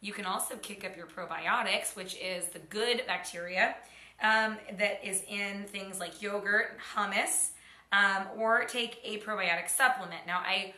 You 0.00 0.12
can 0.12 0.24
also 0.24 0.56
kick 0.56 0.84
up 0.84 0.96
your 0.96 1.06
probiotics, 1.06 1.96
which 1.96 2.16
is 2.16 2.46
the 2.48 2.60
good 2.60 3.02
bacteria 3.06 3.74
um, 4.22 4.56
that 4.78 5.04
is 5.04 5.22
in 5.28 5.64
things 5.64 5.98
like 5.98 6.22
yogurt, 6.22 6.78
hummus, 6.94 7.50
um, 7.92 8.26
or 8.36 8.64
take 8.64 9.00
a 9.02 9.18
probiotic 9.18 9.68
supplement. 9.68 10.26
Now, 10.26 10.38
I 10.46 10.74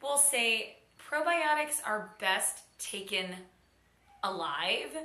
will 0.00 0.16
say 0.16 0.76
probiotics 1.10 1.80
are 1.84 2.14
best 2.18 2.60
taken 2.78 3.34
alive 4.22 4.96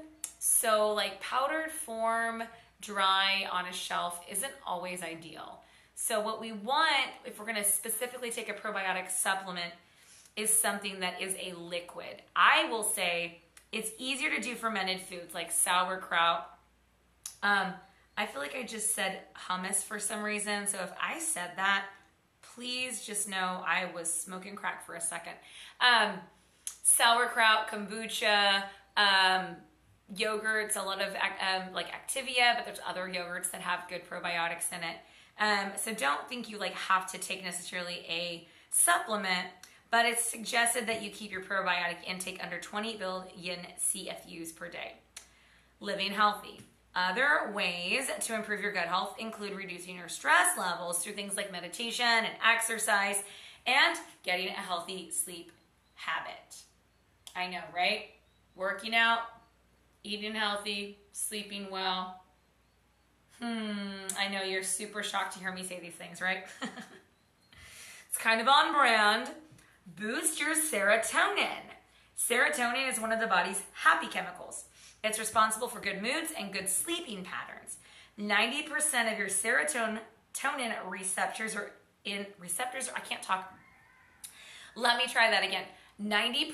so, 0.45 0.91
like 0.91 1.21
powdered 1.21 1.71
form, 1.71 2.43
dry 2.83 3.47
on 3.51 3.65
a 3.65 3.73
shelf 3.73 4.19
isn't 4.29 4.53
always 4.67 5.01
ideal. 5.01 5.61
So, 5.95 6.19
what 6.19 6.41
we 6.41 6.51
want, 6.51 7.09
if 7.25 7.39
we're 7.39 7.45
going 7.45 7.57
to 7.57 7.63
specifically 7.63 8.31
take 8.31 8.49
a 8.49 8.53
probiotic 8.53 9.09
supplement, 9.09 9.73
is 10.35 10.51
something 10.51 10.99
that 11.01 11.21
is 11.21 11.35
a 11.39 11.53
liquid. 11.57 12.21
I 12.35 12.67
will 12.69 12.83
say 12.83 13.41
it's 13.71 13.91
easier 13.99 14.31
to 14.31 14.41
do 14.41 14.55
fermented 14.55 15.01
foods 15.01 15.33
like 15.33 15.51
sauerkraut. 15.51 16.49
Um, 17.43 17.73
I 18.17 18.25
feel 18.25 18.41
like 18.41 18.55
I 18.55 18.63
just 18.63 18.95
said 18.95 19.19
hummus 19.47 19.83
for 19.83 19.99
some 19.99 20.23
reason. 20.23 20.67
So, 20.67 20.79
if 20.79 20.91
I 21.01 21.19
said 21.19 21.51
that, 21.55 21.85
please 22.55 23.05
just 23.05 23.29
know 23.29 23.63
I 23.65 23.89
was 23.93 24.11
smoking 24.11 24.55
crack 24.55 24.85
for 24.85 24.95
a 24.95 25.01
second. 25.01 25.33
Um, 25.79 26.13
sauerkraut, 26.83 27.67
kombucha, 27.67 28.63
um, 28.97 29.55
yogurts, 30.15 30.75
a 30.75 30.81
lot 30.81 31.01
of 31.01 31.13
um, 31.13 31.73
like 31.73 31.87
Activia, 31.87 32.55
but 32.55 32.65
there's 32.65 32.79
other 32.87 33.07
yogurts 33.07 33.51
that 33.51 33.61
have 33.61 33.87
good 33.89 34.01
probiotics 34.09 34.71
in 34.71 34.83
it. 34.83 34.97
Um, 35.39 35.71
so 35.77 35.93
don't 35.93 36.27
think 36.29 36.49
you 36.49 36.57
like 36.57 36.73
have 36.73 37.11
to 37.11 37.17
take 37.17 37.43
necessarily 37.43 38.05
a 38.07 38.47
supplement, 38.69 39.47
but 39.91 40.05
it's 40.05 40.23
suggested 40.23 40.87
that 40.87 41.01
you 41.01 41.09
keep 41.09 41.31
your 41.31 41.41
probiotic 41.41 42.03
intake 42.07 42.39
under 42.43 42.59
20 42.59 42.97
billion 42.97 43.59
CFUs 43.79 44.55
per 44.55 44.69
day. 44.69 44.93
Living 45.79 46.11
healthy. 46.11 46.61
Other 46.95 47.51
ways 47.53 48.07
to 48.21 48.35
improve 48.35 48.61
your 48.61 48.71
gut 48.71 48.85
health 48.85 49.15
include 49.17 49.55
reducing 49.55 49.95
your 49.95 50.09
stress 50.09 50.57
levels 50.57 50.99
through 50.99 51.13
things 51.13 51.35
like 51.35 51.51
meditation 51.51 52.05
and 52.05 52.33
exercise 52.47 53.23
and 53.65 53.97
getting 54.23 54.49
a 54.49 54.51
healthy 54.51 55.09
sleep 55.09 55.51
habit. 55.95 56.61
I 57.35 57.47
know, 57.47 57.61
right? 57.75 58.11
Working 58.55 58.93
out, 58.93 59.21
eating 60.03 60.35
healthy, 60.35 60.99
sleeping 61.11 61.67
well. 61.71 62.21
Hmm, 63.39 64.07
I 64.17 64.27
know 64.29 64.43
you're 64.43 64.63
super 64.63 65.03
shocked 65.03 65.33
to 65.33 65.39
hear 65.39 65.51
me 65.51 65.63
say 65.63 65.79
these 65.79 65.93
things, 65.93 66.21
right? 66.21 66.45
it's 68.09 68.17
kind 68.17 68.41
of 68.41 68.47
on 68.47 68.73
brand. 68.73 69.29
Boost 69.85 70.39
your 70.39 70.55
serotonin. 70.55 71.71
Serotonin 72.17 72.89
is 72.89 72.99
one 72.99 73.11
of 73.11 73.19
the 73.19 73.27
body's 73.27 73.61
happy 73.73 74.07
chemicals. 74.07 74.65
It's 75.03 75.19
responsible 75.19 75.67
for 75.67 75.79
good 75.79 76.01
moods 76.01 76.31
and 76.37 76.53
good 76.53 76.69
sleeping 76.69 77.25
patterns. 77.25 77.77
90% 78.17 79.11
of 79.11 79.17
your 79.17 79.27
serotonin 79.27 79.99
receptors 80.87 81.55
are 81.55 81.71
in 82.05 82.25
receptors, 82.39 82.89
I 82.95 82.99
can't 82.99 83.21
talk. 83.21 83.53
Let 84.75 84.97
me 84.97 85.05
try 85.07 85.29
that 85.29 85.43
again. 85.43 85.63
90% 86.03 86.53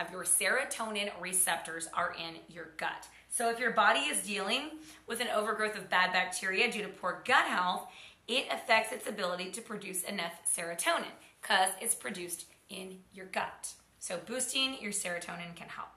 of 0.00 0.10
your 0.10 0.24
serotonin 0.24 1.10
receptors 1.20 1.88
are 1.92 2.14
in 2.14 2.36
your 2.48 2.70
gut. 2.78 3.06
So 3.28 3.50
if 3.50 3.58
your 3.58 3.72
body 3.72 4.00
is 4.00 4.26
dealing 4.26 4.70
with 5.06 5.20
an 5.20 5.28
overgrowth 5.28 5.76
of 5.76 5.90
bad 5.90 6.12
bacteria 6.12 6.70
due 6.72 6.82
to 6.82 6.88
poor 6.88 7.22
gut 7.26 7.44
health, 7.44 7.88
it 8.26 8.46
affects 8.50 8.92
its 8.92 9.06
ability 9.06 9.50
to 9.50 9.60
produce 9.60 10.04
enough 10.04 10.32
serotonin 10.46 11.12
because 11.42 11.70
it's 11.80 11.94
produced 11.94 12.46
in 12.70 12.98
your 13.12 13.26
gut. 13.26 13.74
So 13.98 14.18
boosting 14.26 14.76
your 14.80 14.92
serotonin 14.92 15.54
can 15.54 15.68
help. 15.68 15.88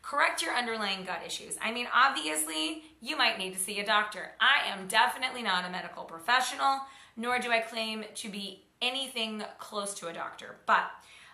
Correct 0.00 0.40
your 0.40 0.54
underlying 0.54 1.04
gut 1.04 1.22
issues. 1.26 1.56
I 1.60 1.70
mean, 1.70 1.86
obviously, 1.94 2.84
you 3.00 3.16
might 3.16 3.38
need 3.38 3.52
to 3.52 3.58
see 3.58 3.80
a 3.80 3.86
doctor. 3.86 4.30
I 4.40 4.70
am 4.70 4.86
definitely 4.88 5.42
not 5.42 5.66
a 5.66 5.70
medical 5.70 6.04
professional, 6.04 6.80
nor 7.16 7.38
do 7.38 7.50
I 7.50 7.60
claim 7.60 8.04
to 8.14 8.28
be 8.28 8.62
anything 8.80 9.42
close 9.58 9.92
to 9.94 10.08
a 10.08 10.12
doctor. 10.12 10.56
But 10.66 10.90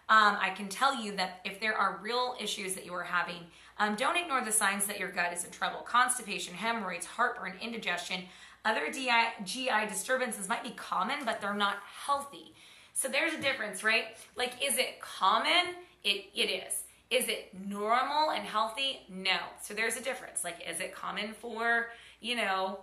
um, 0.09 0.37
I 0.41 0.51
can 0.51 0.69
tell 0.69 1.03
you 1.03 1.17
that 1.17 1.41
if 1.45 1.61
there 1.61 1.75
are 1.75 1.99
real 2.03 2.37
issues 2.41 2.75
that 2.75 2.85
you 2.85 2.93
are 2.95 3.05
having, 3.05 3.47
um, 3.79 3.97
don't 3.97 4.17
ignore 4.17 4.45
the 4.45 4.53
signs 4.53 4.87
that 4.87 4.99
your 4.99 5.11
gut 5.11 5.33
is 5.33 5.45
in 5.45 5.51
trouble. 5.51 5.81
Constipation, 5.81 6.55
hemorrhoids, 6.55 7.07
heartburn, 7.07 7.55
indigestion, 7.61 8.23
other 8.65 8.91
DI, 8.91 9.33
GI 9.45 9.87
disturbances 9.89 10.49
might 10.49 10.63
be 10.63 10.71
common, 10.71 11.25
but 11.25 11.41
they're 11.41 11.55
not 11.55 11.77
healthy. 12.07 12.55
So 12.95 13.09
there's 13.09 13.35
a 13.35 13.41
difference, 13.41 13.83
right? 13.83 14.17
Like, 14.37 14.55
is 14.63 14.79
it 14.79 15.01
common? 15.01 15.75
It, 16.05 16.27
it 16.35 16.51
is. 16.51 16.85
Is 17.11 17.29
it 17.29 17.51
normal 17.67 18.31
and 18.31 18.45
healthy? 18.45 19.01
No. 19.09 19.39
So 19.63 19.75
there's 19.75 19.97
a 19.97 20.03
difference. 20.03 20.45
Like, 20.45 20.57
is 20.69 20.81
it 20.81 20.95
common 20.95 21.35
for, 21.35 21.89
you 22.21 22.37
know, 22.37 22.81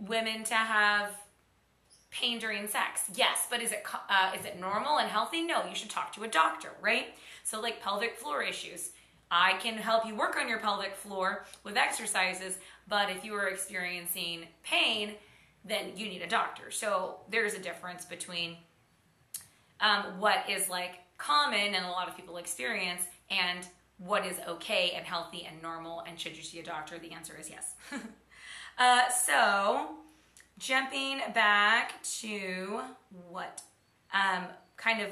women 0.00 0.44
to 0.44 0.54
have 0.54 1.12
pain 2.10 2.38
during 2.38 2.66
sex? 2.66 3.02
Yes, 3.14 3.46
but 3.50 3.60
is 3.62 3.72
it 3.72 3.84
uh, 4.08 4.32
is 4.38 4.44
it 4.44 4.60
normal 4.60 4.98
and 4.98 5.08
healthy? 5.08 5.42
No, 5.42 5.64
you 5.66 5.74
should 5.74 5.90
talk 5.90 6.12
to 6.14 6.24
a 6.24 6.28
doctor, 6.28 6.70
right? 6.80 7.14
So 7.44 7.60
like 7.60 7.82
pelvic 7.82 8.16
floor 8.16 8.42
issues, 8.42 8.90
I 9.30 9.54
can 9.54 9.74
help 9.74 10.06
you 10.06 10.14
work 10.14 10.36
on 10.36 10.48
your 10.48 10.58
pelvic 10.58 10.94
floor 10.94 11.44
with 11.64 11.76
exercises, 11.76 12.58
but 12.88 13.10
if 13.10 13.24
you 13.24 13.34
are 13.34 13.48
experiencing 13.48 14.44
pain, 14.62 15.14
then 15.64 15.96
you 15.96 16.08
need 16.08 16.22
a 16.22 16.28
doctor. 16.28 16.70
So 16.70 17.16
there's 17.30 17.54
a 17.54 17.58
difference 17.58 18.04
between 18.04 18.56
um, 19.80 20.18
what 20.18 20.48
is 20.48 20.68
like 20.68 21.00
common 21.18 21.74
and 21.74 21.84
a 21.84 21.90
lot 21.90 22.08
of 22.08 22.16
people 22.16 22.36
experience 22.36 23.02
and 23.30 23.66
what 23.98 24.26
is 24.26 24.38
okay 24.46 24.92
and 24.94 25.06
healthy 25.06 25.46
and 25.50 25.60
normal 25.62 26.00
and 26.06 26.20
should 26.20 26.36
you 26.36 26.42
see 26.42 26.58
a 26.60 26.62
doctor 26.62 26.98
the 26.98 27.12
answer 27.12 27.34
is 27.40 27.48
yes 27.48 27.74
uh, 28.78 29.08
so 29.08 29.88
jumping 30.58 31.20
back 31.34 32.02
to 32.02 32.80
what 33.28 33.62
um, 34.12 34.44
kind 34.76 35.02
of 35.02 35.10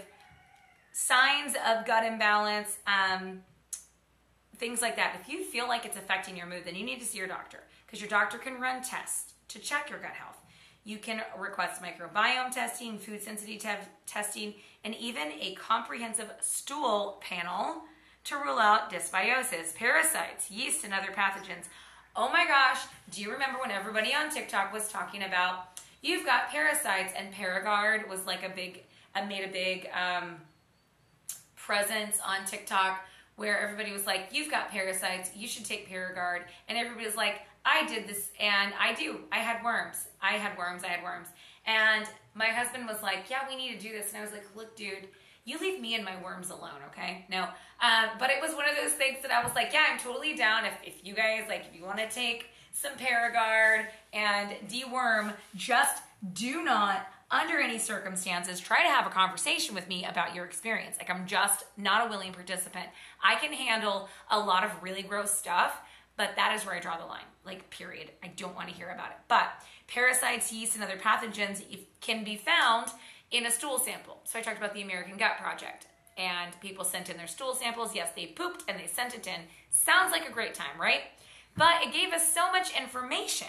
signs 0.93 1.55
of 1.67 1.85
gut 1.87 2.05
imbalance, 2.05 2.79
um, 2.87 3.43
things 4.57 4.81
like 4.81 4.97
that. 4.97 5.17
If 5.21 5.29
you 5.29 5.45
feel 5.45 5.69
like 5.69 5.85
it's 5.85 5.97
affecting 5.97 6.37
your 6.37 6.47
mood, 6.47 6.63
then 6.65 6.75
you 6.75 6.85
need 6.85 7.01
to 7.01 7.07
see 7.07 7.19
your 7.19 7.27
doctor 7.27 7.59
because 7.87 8.01
your 8.01 8.09
doctor 8.09 8.39
can 8.39 8.61
run 8.61 8.83
tests 8.83 9.35
to 9.49 9.59
check 9.59 9.91
your 9.91 9.99
gut 9.99 10.13
health. 10.13 10.37
You 10.85 10.99
can 10.99 11.23
request 11.39 11.83
microbiome 11.83 12.53
testing, 12.53 12.99
food 12.99 13.23
sensitivity 13.23 13.59
te- 13.59 13.89
testing, 14.07 14.55
and 14.85 14.95
even 14.97 15.33
a 15.41 15.55
comprehensive 15.55 16.31
stool 16.41 17.23
panel 17.23 17.83
to 18.25 18.37
rule 18.37 18.59
out 18.59 18.91
dysbiosis, 18.91 19.75
parasites, 19.75 20.51
yeast, 20.51 20.85
and 20.85 20.93
other 20.93 21.09
pathogens. 21.09 21.67
Oh 22.17 22.31
my 22.31 22.47
gosh, 22.47 22.81
do 23.11 23.21
you 23.21 23.33
remember 23.33 23.59
when 23.59 23.73
everybody 23.73 24.15
on 24.15 24.31
TikTok 24.31 24.73
was 24.73 24.89
talking 24.89 25.25
about 25.25 25.81
you've 26.01 26.25
got 26.25 26.49
parasites 26.49 27.13
and 27.17 27.33
Paraguard 27.33 28.09
was 28.09 28.25
like 28.25 28.45
a 28.45 28.51
big, 28.55 28.85
I 29.17 29.25
made 29.25 29.43
a 29.43 29.51
big 29.51 29.89
um, 29.93 30.37
presence 31.57 32.19
on 32.25 32.45
TikTok 32.47 33.01
where 33.35 33.59
everybody 33.59 33.91
was 33.91 34.07
like, 34.07 34.29
you've 34.31 34.49
got 34.49 34.71
parasites, 34.71 35.31
you 35.35 35.49
should 35.49 35.65
take 35.65 35.89
Paraguard. 35.89 36.45
And 36.69 36.79
everybody 36.79 37.05
was 37.05 37.17
like, 37.17 37.41
I 37.65 37.85
did 37.87 38.07
this 38.07 38.31
and 38.39 38.73
I 38.79 38.95
do. 38.95 39.21
I 39.33 39.39
had 39.39 39.65
worms. 39.65 40.07
I 40.23 40.35
had 40.35 40.57
worms. 40.57 40.85
I 40.85 40.89
had 40.89 41.03
worms. 41.03 41.29
And 41.67 42.07
my 42.35 42.47
husband 42.47 42.87
was 42.87 43.03
like, 43.03 43.29
yeah, 43.29 43.41
we 43.49 43.57
need 43.57 43.81
to 43.81 43.89
do 43.89 43.93
this. 43.93 44.11
And 44.13 44.19
I 44.19 44.21
was 44.23 44.33
like, 44.33 44.47
look, 44.55 44.77
dude, 44.77 45.09
you 45.45 45.59
leave 45.59 45.81
me 45.81 45.95
and 45.95 46.05
my 46.05 46.21
worms 46.23 46.51
alone, 46.51 46.81
okay? 46.91 47.27
No. 47.29 47.43
Um, 47.43 48.11
but 48.19 48.31
it 48.31 48.41
was 48.41 48.55
one 48.55 48.69
of 48.69 48.77
those 48.83 48.93
things 48.93 49.19
that 49.23 49.31
I 49.31 49.45
was 49.45 49.55
like, 49.55 49.73
yeah, 49.73 49.85
I'm 49.91 49.99
totally 49.99 50.35
down. 50.35 50.65
If, 50.65 50.73
if 50.85 51.05
you 51.05 51.15
guys, 51.15 51.45
like, 51.49 51.67
if 51.71 51.79
you 51.79 51.85
want 51.85 51.99
to 51.99 52.09
take 52.09 52.47
some 52.73 52.93
Paraguard 52.97 53.87
and 54.13 54.51
deworm, 54.69 55.35
just 55.55 56.03
do 56.33 56.65
not 56.65 57.07
under 57.31 57.59
any 57.59 57.79
circumstances, 57.79 58.59
try 58.59 58.83
to 58.83 58.89
have 58.89 59.07
a 59.07 59.11
conversation 59.11 59.75
with 59.75 59.89
me 59.89 60.05
about 60.05 60.35
your 60.35 60.45
experience. 60.45 60.97
Like, 60.99 61.11
I'm 61.11 61.27
just 61.27 61.65
not 61.77 62.07
a 62.07 62.11
willing 62.11 62.33
participant. 62.33 62.87
I 63.23 63.35
can 63.37 63.53
handle 63.53 64.09
a 64.31 64.39
lot 64.39 64.65
of 64.65 64.71
really 64.83 65.03
gross 65.03 65.33
stuff, 65.33 65.79
but 66.17 66.31
that 66.37 66.55
is 66.55 66.65
where 66.65 66.75
I 66.75 66.81
draw 66.81 66.97
the 66.97 67.07
line. 67.07 67.25
Like, 67.45 67.69
period. 67.71 68.11
I 68.23 68.29
don't 68.29 68.55
want 68.55 68.69
to 68.69 68.75
hear 68.75 68.91
about 68.91 69.11
it. 69.11 69.17
But 69.29 69.49
parasites, 69.89 70.53
yeast, 70.53 70.75
and 70.75 70.85
other 70.85 70.97
pathogens 70.97 71.63
can 72.01 72.25
be 72.25 72.37
found 72.37 72.89
in 73.31 73.47
a 73.47 73.51
stool 73.51 73.79
sample. 73.79 74.21
So 74.25 74.39
I 74.39 74.43
talked 74.43 74.59
about 74.59 74.75
the 74.75 74.83
American 74.83 75.17
Gut 75.17 75.39
Project. 75.39 75.87
And 76.17 76.53
people 76.61 76.85
sent 76.85 77.11
in 77.11 77.17
their 77.17 77.27
stool 77.27 77.55
samples. 77.55 77.95
Yes, 77.95 78.11
they 78.15 78.27
pooped 78.27 78.65
and 78.69 78.79
they 78.79 78.87
sent 78.87 79.15
it 79.15 79.27
in. 79.27 79.41
Sounds 79.71 80.13
like 80.13 80.29
a 80.29 80.33
great 80.33 80.55
time, 80.55 80.81
right? 80.81 81.01
But 81.57 81.83
it 81.83 81.93
gave 81.93 82.13
us 82.13 82.33
so 82.33 82.53
much 82.53 82.77
information 82.81 83.49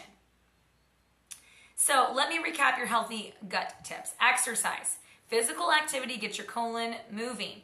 so 1.75 2.11
let 2.15 2.29
me 2.29 2.39
recap 2.39 2.77
your 2.77 2.87
healthy 2.87 3.33
gut 3.47 3.73
tips. 3.83 4.13
Exercise. 4.21 4.97
Physical 5.27 5.71
activity 5.71 6.17
gets 6.17 6.37
your 6.37 6.47
colon 6.47 6.95
moving. 7.11 7.61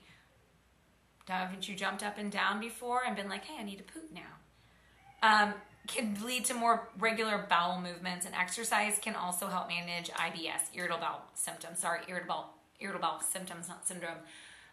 Haven't 1.28 1.68
you 1.70 1.76
jumped 1.76 2.04
up 2.04 2.18
and 2.18 2.32
down 2.32 2.60
before 2.60 3.04
and 3.06 3.16
been 3.16 3.30
like, 3.30 3.46
hey, 3.46 3.56
I 3.60 3.64
need 3.64 3.78
to 3.78 3.84
poop 3.84 4.12
now? 4.14 4.22
Um, 5.24 5.54
can 5.88 6.18
lead 6.24 6.46
to 6.46 6.54
more 6.54 6.90
regular 6.98 7.46
bowel 7.50 7.82
movements, 7.82 8.26
and 8.26 8.36
exercise 8.36 9.00
can 9.02 9.16
also 9.16 9.48
help 9.48 9.68
manage 9.68 10.10
IBS, 10.10 10.70
irritable 10.74 11.00
bowel 11.00 11.22
symptoms. 11.34 11.80
Sorry, 11.80 12.02
irritable 12.08 12.46
irritable 12.80 13.08
bowel 13.08 13.22
symptoms, 13.22 13.70
not 13.70 13.88
syndrome. 13.88 14.18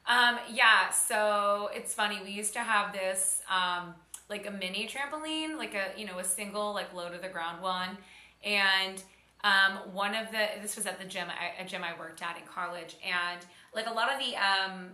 Um, 0.07 0.39
yeah, 0.51 0.91
so 0.91 1.69
it's 1.75 1.93
funny. 1.93 2.21
We 2.23 2.31
used 2.31 2.55
to 2.55 2.61
have 2.61 2.93
this 2.93 3.43
um, 3.51 3.95
like 4.29 4.47
a 4.47 4.51
mini 4.51 4.89
trampoline, 4.89 5.59
like 5.59 5.75
a 5.75 5.99
you 5.99 6.07
know 6.07 6.19
a 6.19 6.25
single 6.25 6.73
like 6.73 6.93
low 6.95 7.11
to 7.11 7.19
the 7.19 7.29
ground 7.29 7.63
one, 7.63 7.99
and 8.45 9.03
um, 9.45 9.93
one 9.93 10.15
of 10.15 10.31
the 10.31 10.49
this 10.63 10.77
was 10.77 10.87
at 10.87 10.99
the 10.99 11.05
gym, 11.05 11.29
a 11.61 11.65
gym 11.65 11.83
I 11.85 11.99
worked 11.99 12.23
at 12.23 12.37
in 12.37 12.45
college, 12.45 12.97
and 13.05 13.45
like 13.75 13.87
a 13.87 13.93
lot 13.93 14.11
of 14.11 14.19
the 14.19 14.35
um, 14.37 14.91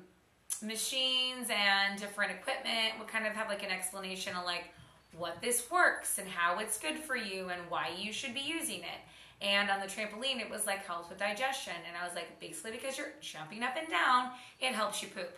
machines 0.63 1.49
and 1.51 1.99
different 1.99 2.33
equipment 2.33 2.99
would 2.99 3.09
kind 3.09 3.27
of 3.27 3.35
have 3.35 3.49
like 3.49 3.63
an 3.63 3.71
explanation 3.71 4.37
of 4.37 4.45
like 4.45 4.71
what 5.19 5.41
this 5.41 5.71
works 5.71 6.19
and 6.19 6.29
how 6.29 6.59
it's 6.59 6.79
good 6.79 6.99
for 6.99 7.17
you 7.17 7.49
and 7.49 7.61
why 7.69 7.91
you 7.99 8.13
should 8.13 8.35
be 8.35 8.41
using 8.41 8.81
it. 8.81 9.01
And 9.41 9.71
on 9.71 9.81
the 9.81 9.87
trampoline, 9.87 10.41
it 10.41 10.51
was 10.51 10.67
like 10.67 10.87
helps 10.87 11.11
with 11.11 11.19
digestion, 11.19 11.75
and 11.87 11.97
I 12.01 12.07
was 12.07 12.15
like, 12.15 12.41
basically 12.41 12.73
because 12.73 12.97
you're 12.97 13.13
jumping 13.21 13.63
up 13.63 13.75
and 13.77 13.89
down, 13.89 14.31
it 14.61 14.75
helps 14.75 15.03
you 15.03 15.09
poop. 15.09 15.37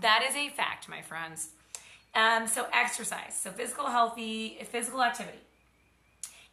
That 0.00 0.24
is 0.28 0.34
a 0.34 0.48
fact, 0.48 0.88
my 0.88 1.02
friends. 1.02 1.50
Um, 2.14 2.46
so 2.46 2.66
exercise, 2.72 3.38
so 3.38 3.50
physical 3.50 3.86
healthy, 3.86 4.58
physical 4.70 5.02
activity. 5.02 5.38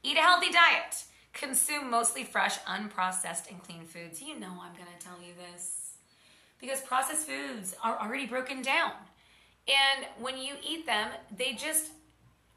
Eat 0.03 0.17
a 0.17 0.21
healthy 0.21 0.51
diet. 0.51 1.03
Consume 1.33 1.89
mostly 1.89 2.23
fresh, 2.23 2.57
unprocessed, 2.59 3.49
and 3.49 3.61
clean 3.63 3.85
foods. 3.85 4.21
You 4.21 4.39
know 4.39 4.47
I'm 4.47 4.75
to 4.97 5.05
tell 5.05 5.17
you 5.21 5.33
this. 5.51 5.91
Because 6.59 6.81
processed 6.81 7.27
foods 7.27 7.75
are 7.83 7.99
already 7.99 8.25
broken 8.25 8.61
down. 8.61 8.91
And 9.67 10.05
when 10.17 10.37
you 10.37 10.55
eat 10.67 10.85
them, 10.85 11.09
they 11.35 11.53
just 11.53 11.91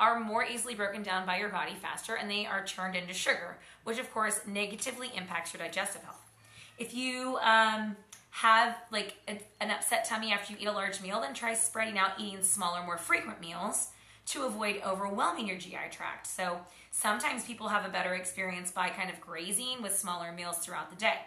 are 0.02 0.18
more 0.18 0.44
easily 0.44 0.74
broken 0.74 1.00
down 1.04 1.24
by 1.24 1.38
your 1.38 1.48
body 1.48 1.74
faster 1.80 2.16
and 2.16 2.28
they 2.28 2.44
are 2.44 2.66
turned 2.66 2.96
into 2.96 3.14
sugar, 3.14 3.56
which 3.84 4.00
of 4.00 4.12
course 4.12 4.40
negatively 4.48 5.08
impacts 5.16 5.54
your 5.54 5.62
digestive 5.62 6.02
health. 6.02 6.28
If 6.76 6.92
you 6.92 7.38
um, 7.40 7.94
have 8.30 8.76
like 8.90 9.14
a, 9.28 9.38
an 9.60 9.70
upset 9.70 10.04
tummy 10.04 10.32
after 10.32 10.52
you 10.52 10.58
eat 10.60 10.66
a 10.66 10.72
large 10.72 11.00
meal, 11.00 11.20
then 11.20 11.34
try 11.34 11.54
spreading 11.54 11.98
out 11.98 12.18
eating 12.18 12.42
smaller, 12.42 12.82
more 12.84 12.98
frequent 12.98 13.40
meals 13.40 13.90
to 14.26 14.44
avoid 14.44 14.82
overwhelming 14.84 15.46
your 15.46 15.56
GI 15.56 15.90
tract. 15.92 16.26
So 16.26 16.58
sometimes 16.90 17.44
people 17.44 17.68
have 17.68 17.84
a 17.86 17.88
better 17.88 18.14
experience 18.14 18.72
by 18.72 18.88
kind 18.88 19.08
of 19.08 19.20
grazing 19.20 19.82
with 19.82 19.96
smaller 19.96 20.32
meals 20.32 20.58
throughout 20.58 20.90
the 20.90 20.96
day. 20.96 21.18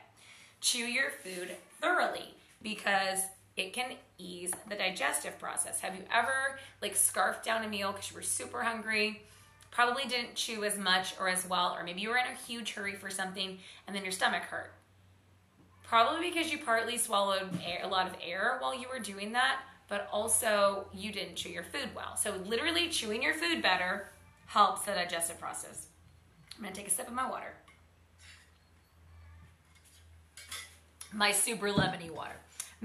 Chew 0.60 0.84
your 0.84 1.12
food 1.12 1.52
thoroughly 1.80 2.36
because 2.62 3.20
it 3.58 3.74
can 3.74 3.94
ease 4.18 4.52
the 4.68 4.76
digestive 4.76 5.40
process. 5.40 5.80
Have 5.80 5.96
you 5.96 6.04
ever 6.14 6.60
like 6.82 6.96
scarfed 6.96 7.46
down 7.46 7.64
a 7.64 7.68
meal 7.68 7.92
because 7.92 8.12
you 8.12 8.16
were 8.16 8.22
super 8.22 8.64
hungry? 8.64 9.22
Probably 9.72 10.06
didn't 10.06 10.36
chew 10.36 10.64
as 10.64 10.78
much 10.78 11.16
or 11.20 11.30
as 11.30 11.48
well, 11.48 11.76
or 11.78 11.84
maybe 11.84 12.02
you 12.02 12.10
were 12.10 12.18
in 12.18 12.26
a 12.26 12.46
huge 12.48 12.74
hurry 12.74 12.96
for 12.96 13.10
something 13.10 13.58
and 13.88 13.96
then 13.96 14.04
your 14.04 14.12
stomach 14.12 14.44
hurt. 14.44 14.74
Probably 15.84 16.30
because 16.30 16.52
you 16.52 16.58
partly 16.58 16.98
swallowed 16.98 17.50
air, 17.66 17.82
a 17.84 17.88
lot 17.88 18.08
of 18.08 18.16
air 18.26 18.58
while 18.60 18.74
you 18.74 18.88
were 18.90 19.00
doing 19.00 19.34
that, 19.34 19.60
but 19.88 20.10
also 20.12 20.88
you 20.94 21.12
didn't 21.12 21.36
chew 21.36 21.50
your 21.50 21.64
food 21.64 21.90
well. 21.96 22.18
So, 22.18 22.34
literally, 22.46 22.90
chewing 22.90 23.22
your 23.22 23.36
food 23.36 23.62
better 23.62 24.10
helps 24.48 24.82
the 24.82 24.94
digestive 24.94 25.40
process. 25.40 25.88
I'm 26.58 26.64
gonna 26.64 26.76
take 26.76 26.88
a 26.88 26.92
sip 26.92 27.08
of 27.08 27.14
my 27.14 27.30
water. 27.30 27.54
My 31.14 31.32
super 31.32 31.70
lemony 31.70 32.10
water. 32.10 32.36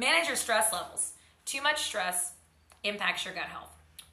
Manage 0.01 0.29
your 0.29 0.37
stress 0.37 0.73
levels. 0.73 1.13
Too 1.45 1.61
much 1.61 1.83
stress 1.83 2.33
impacts 2.85 3.27
your 3.27 3.35
gut 3.35 3.45
health. 3.45 3.69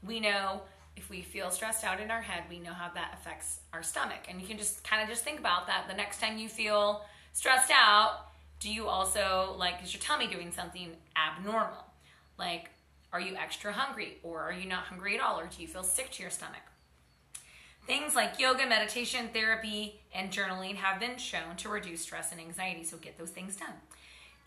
We 0.06 0.20
know 0.20 0.64
if 0.98 1.10
we 1.10 1.22
feel 1.22 1.50
stressed 1.50 1.86
out 1.86 2.02
in 2.02 2.12
our 2.12 2.20
head, 2.20 2.44
we 2.50 2.60
know 2.60 2.74
how 2.74 2.92
that 2.94 3.14
affects 3.14 3.62
our 3.72 3.82
stomach. 3.82 4.26
And 4.28 4.42
you 4.42 4.48
can 4.48 4.58
just 4.58 4.84
kind 4.84 5.02
of 5.02 5.08
just 5.08 5.24
think 5.24 5.40
about 5.40 5.66
that 5.68 5.86
the 5.88 5.94
next 5.94 6.20
time 6.20 6.38
you 6.38 6.50
feel 6.50 7.06
stressed 7.32 7.72
out. 7.72 8.32
Do 8.60 8.70
you 8.70 8.88
also 8.88 9.56
like, 9.58 9.76
is 9.82 9.94
your 9.94 10.02
tummy 10.02 10.28
doing 10.28 10.52
something 10.52 10.92
abnormal? 11.16 11.86
Like, 12.38 12.70
are 13.14 13.22
you 13.22 13.38
extra 13.38 13.72
hungry 13.72 14.18
or 14.24 14.42
are 14.42 14.52
you 14.52 14.68
not 14.68 14.84
hungry 14.84 15.16
at 15.16 15.24
all 15.24 15.40
or 15.40 15.46
do 15.46 15.62
you 15.62 15.70
feel 15.70 15.84
sick 15.84 16.12
to 16.12 16.22
your 16.22 16.32
stomach? 16.32 16.64
Things 17.86 18.14
like 18.14 18.42
yoga, 18.42 18.68
meditation, 18.68 19.30
therapy, 19.32 20.02
and 20.14 20.32
journaling 20.32 20.76
have 20.76 21.00
been 21.00 21.18
shown 21.18 21.56
to 21.60 21.70
reduce 21.70 22.02
stress 22.02 22.34
and 22.34 22.42
anxiety, 22.42 22.84
so 22.84 22.98
get 22.98 23.18
those 23.18 23.30
things 23.30 23.56
done. 23.56 23.76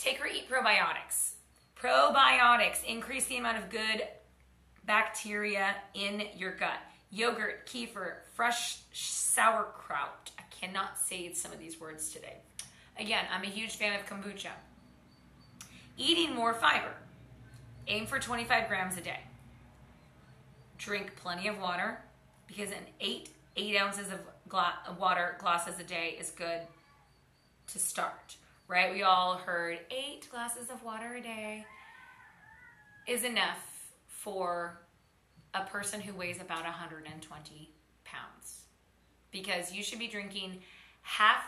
Take 0.00 0.24
or 0.24 0.26
eat 0.26 0.48
probiotics. 0.48 1.32
Probiotics 1.78 2.82
increase 2.84 3.26
the 3.26 3.36
amount 3.36 3.58
of 3.58 3.68
good 3.68 4.02
bacteria 4.86 5.74
in 5.92 6.22
your 6.34 6.52
gut. 6.52 6.78
Yogurt, 7.10 7.66
kefir, 7.66 8.14
fresh 8.34 8.78
sauerkraut. 8.94 10.30
I 10.38 10.42
cannot 10.50 10.98
say 10.98 11.34
some 11.34 11.52
of 11.52 11.58
these 11.58 11.78
words 11.78 12.14
today. 12.14 12.36
Again, 12.98 13.26
I'm 13.30 13.42
a 13.42 13.48
huge 13.48 13.76
fan 13.76 14.00
of 14.00 14.06
kombucha. 14.06 14.52
Eating 15.98 16.34
more 16.34 16.54
fiber. 16.54 16.94
Aim 17.86 18.06
for 18.06 18.18
25 18.18 18.68
grams 18.68 18.96
a 18.96 19.02
day. 19.02 19.20
Drink 20.78 21.14
plenty 21.16 21.46
of 21.46 21.58
water 21.60 21.98
because 22.46 22.70
an 22.70 22.86
eight 23.00 23.28
eight 23.54 23.76
ounces 23.76 24.10
of 24.10 24.20
gla- 24.48 24.96
water 24.98 25.36
glasses 25.38 25.78
a 25.78 25.84
day 25.84 26.16
is 26.18 26.30
good 26.30 26.62
to 27.66 27.78
start. 27.78 28.36
Right? 28.70 28.94
We 28.94 29.02
all 29.02 29.35
heard 29.35 29.80
eight 29.90 30.28
glasses 30.30 30.70
of 30.70 30.85
water 30.85 31.16
a 31.16 31.20
day 31.20 31.66
is 33.09 33.24
enough 33.24 33.59
for 34.06 34.78
a 35.52 35.64
person 35.64 36.00
who 36.00 36.14
weighs 36.14 36.40
about 36.40 36.62
120 36.62 37.70
pounds 38.04 38.61
because 39.33 39.72
you 39.72 39.83
should 39.83 39.98
be 39.98 40.06
drinking 40.06 40.61
half 41.02 41.42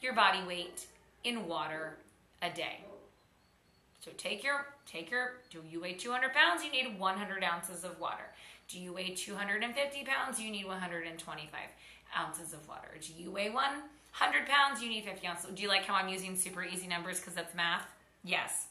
your 0.00 0.14
body 0.14 0.38
weight 0.46 0.86
in 1.22 1.46
water 1.46 1.98
a 2.40 2.48
day. 2.48 2.78
So 4.00 4.12
take 4.16 4.42
your 4.42 4.64
take 4.86 5.10
your. 5.10 5.32
Do 5.50 5.60
you 5.70 5.82
weigh 5.82 5.92
200 5.92 6.32
pounds? 6.32 6.64
You 6.64 6.72
need 6.72 6.98
100 6.98 7.44
ounces 7.44 7.84
of 7.84 8.00
water. 8.00 8.24
Do 8.68 8.80
you 8.80 8.94
weigh 8.94 9.10
250 9.10 10.04
pounds? 10.04 10.40
You 10.40 10.50
need 10.50 10.66
125 10.66 11.60
ounces 12.18 12.54
of 12.54 12.66
water. 12.66 12.88
Do 13.02 13.12
you 13.22 13.30
weigh 13.30 13.50
100 14.18 14.46
pounds? 14.46 14.82
You 14.82 14.88
need 14.88 15.04
50 15.04 15.26
ounces. 15.26 15.50
Do 15.54 15.62
you 15.62 15.68
like 15.68 15.84
how 15.84 15.94
I'm 15.94 16.08
using 16.08 16.36
super 16.36 16.64
easy 16.64 16.86
numbers 16.86 17.18
because 17.18 17.34
that's 17.34 17.54
math? 17.54 17.86
Yes. 18.22 18.68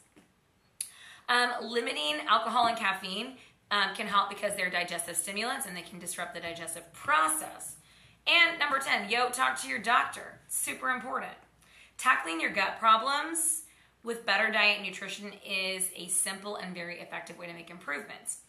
Um, 1.28 1.52
limiting 1.62 2.20
alcohol 2.28 2.68
and 2.68 2.78
caffeine 2.78 3.38
um, 3.70 3.94
can 3.96 4.08
help 4.08 4.30
because 4.30 4.56
they're 4.56 4.70
digestive 4.70 5.18
stimulants 5.18 5.66
and 5.66 5.76
they 5.76 5.82
can 5.82 6.00
disrupt 6.00 6.34
the 6.34 6.40
digestive 6.40 6.92
process. 6.94 7.76
And 8.26 8.58
number 8.58 8.80
10, 8.80 9.10
yo, 9.10 9.30
talk 9.30 9.62
to 9.62 9.68
your 9.68 9.80
doctor. 9.80 10.40
Super 10.48 10.90
important. 10.90 11.34
Tackling 11.98 12.40
your 12.40 12.52
gut 12.52 12.80
problems 12.80 13.64
with 14.04 14.26
better 14.26 14.52
diet 14.52 14.78
and 14.78 14.86
nutrition 14.86 15.32
is 15.46 15.90
a 15.96 16.08
simple 16.08 16.56
and 16.56 16.74
very 16.74 17.00
effective 17.00 17.38
way 17.38 17.48
to 17.48 17.54
make 17.54 17.70
improvements. 17.70 18.40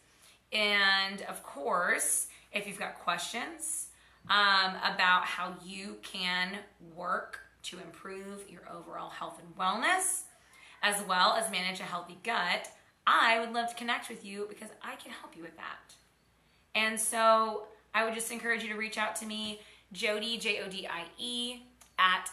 And 0.53 1.21
of 1.23 1.43
course, 1.43 2.27
if 2.53 2.67
you've 2.67 2.79
got 2.79 2.99
questions 2.99 3.84
um, 4.29 4.75
about 4.93 5.25
how 5.25 5.53
you 5.63 5.97
can 6.01 6.57
work 6.95 7.39
to 7.63 7.79
improve 7.79 8.49
your 8.49 8.61
overall 8.73 9.09
health 9.09 9.39
and 9.39 9.55
wellness, 9.57 10.23
as 10.81 11.01
well 11.07 11.33
as 11.33 11.51
manage 11.51 11.79
a 11.79 11.83
healthy 11.83 12.17
gut, 12.23 12.69
I 13.07 13.39
would 13.39 13.53
love 13.53 13.69
to 13.69 13.75
connect 13.75 14.09
with 14.09 14.25
you 14.25 14.45
because 14.49 14.69
I 14.83 14.95
can 14.95 15.11
help 15.11 15.35
you 15.35 15.43
with 15.43 15.55
that. 15.57 15.93
And 16.73 16.99
so 16.99 17.63
I 17.93 18.03
would 18.03 18.13
just 18.13 18.31
encourage 18.31 18.63
you 18.63 18.69
to 18.69 18.77
reach 18.77 18.97
out 18.97 19.15
to 19.17 19.25
me, 19.25 19.61
Jodie, 19.93 20.39
J 20.39 20.61
O 20.61 20.69
D 20.69 20.87
I 20.87 21.05
E, 21.17 21.61
at 21.97 22.29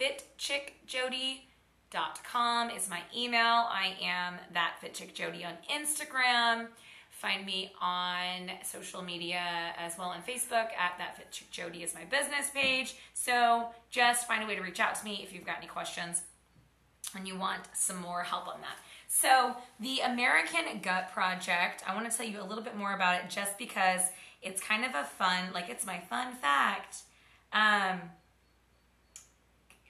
thatfitchickjodie.com 0.00 2.70
is 2.70 2.88
my 2.88 3.00
email. 3.16 3.68
I 3.70 3.96
am 4.02 4.34
thatfitchickjodie 4.54 5.46
on 5.46 5.54
Instagram. 5.70 6.68
Find 7.16 7.46
me 7.46 7.72
on 7.80 8.50
social 8.62 9.00
media 9.00 9.40
as 9.78 9.96
well 9.96 10.08
on 10.08 10.20
Facebook 10.20 10.68
at 10.76 10.98
thatfitchickjodie 10.98 11.82
is 11.82 11.94
my 11.94 12.04
business 12.04 12.50
page. 12.54 12.94
So 13.14 13.68
just 13.90 14.28
find 14.28 14.44
a 14.44 14.46
way 14.46 14.54
to 14.54 14.60
reach 14.60 14.80
out 14.80 14.94
to 14.96 15.04
me 15.04 15.20
if 15.22 15.32
you've 15.32 15.46
got 15.46 15.56
any 15.56 15.66
questions 15.66 16.24
and 17.16 17.26
you 17.26 17.38
want 17.38 17.62
some 17.72 17.98
more 18.02 18.22
help 18.22 18.46
on 18.48 18.60
that. 18.60 18.76
So, 19.08 19.56
the 19.80 20.00
American 20.00 20.64
Gut 20.82 21.10
Project, 21.10 21.82
I 21.86 21.94
want 21.94 22.10
to 22.10 22.14
tell 22.14 22.26
you 22.26 22.38
a 22.38 22.44
little 22.44 22.62
bit 22.62 22.76
more 22.76 22.92
about 22.92 23.22
it 23.22 23.30
just 23.30 23.56
because 23.56 24.02
it's 24.42 24.60
kind 24.60 24.84
of 24.84 24.94
a 24.94 25.04
fun, 25.04 25.52
like 25.54 25.70
it's 25.70 25.86
my 25.86 26.00
fun 26.00 26.34
fact. 26.34 26.98
Um, 27.50 28.00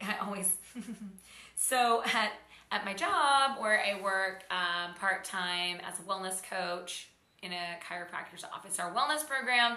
I 0.01 0.17
always, 0.23 0.53
so 1.57 2.05
at, 2.05 2.35
at 2.71 2.85
my 2.85 2.95
job 2.95 3.59
where 3.59 3.83
I 3.83 4.01
work 4.01 4.45
um, 4.51 4.95
part 4.95 5.25
time 5.25 5.79
as 5.85 5.99
a 5.99 6.03
wellness 6.03 6.41
coach 6.41 7.09
in 7.47 7.53
a 7.53 7.79
chiropractor's 7.89 8.45
office, 8.45 8.79
our 8.79 8.93
wellness 8.93 9.27
program 9.27 9.77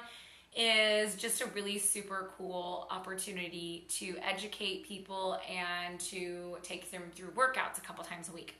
is 0.58 1.16
just 1.16 1.42
a 1.42 1.46
really 1.48 1.78
super 1.78 2.32
cool 2.38 2.88
opportunity 2.90 3.86
to 3.88 4.16
educate 4.28 4.84
people 4.86 5.40
and 5.48 6.00
to 6.00 6.58
take 6.64 6.90
them 6.90 7.04
through 7.14 7.30
workouts 7.30 7.78
a 7.78 7.82
couple 7.82 8.04
times 8.04 8.30
a 8.30 8.32
week. 8.32 8.56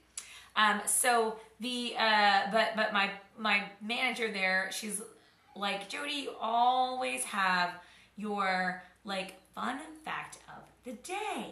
Um, 0.56 0.82
so 0.86 1.38
the 1.60 1.96
uh, 1.98 2.52
but 2.52 2.76
but 2.76 2.94
my 2.94 3.10
my 3.38 3.64
manager 3.82 4.32
there, 4.32 4.70
she's 4.72 5.02
like 5.56 5.90
Jodie, 5.90 6.24
you 6.24 6.32
always 6.40 7.24
have 7.24 7.72
your 8.18 8.84
like 9.04 9.36
fun 9.56 9.80
fact 10.06 10.38
of 10.50 10.64
the 10.84 10.92
day, 11.04 11.48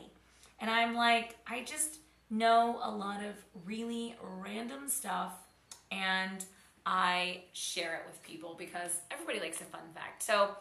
and 0.59 0.69
I'm 0.69 0.93
like 0.93 1.35
I 1.47 1.63
just 1.63 1.97
know 2.29 2.79
a 2.83 2.91
lot 2.91 3.23
of 3.23 3.35
really 3.65 4.15
random 4.21 4.87
stuff 4.89 5.33
and 5.91 6.43
I 6.89 7.41
share 7.51 7.95
it 7.95 8.03
with 8.07 8.23
people 8.23 8.55
because 8.57 9.01
everybody 9.11 9.41
likes 9.41 9.59
a 9.59 9.65
fun 9.65 9.81
fact. 9.93 10.23
So, 10.23 10.51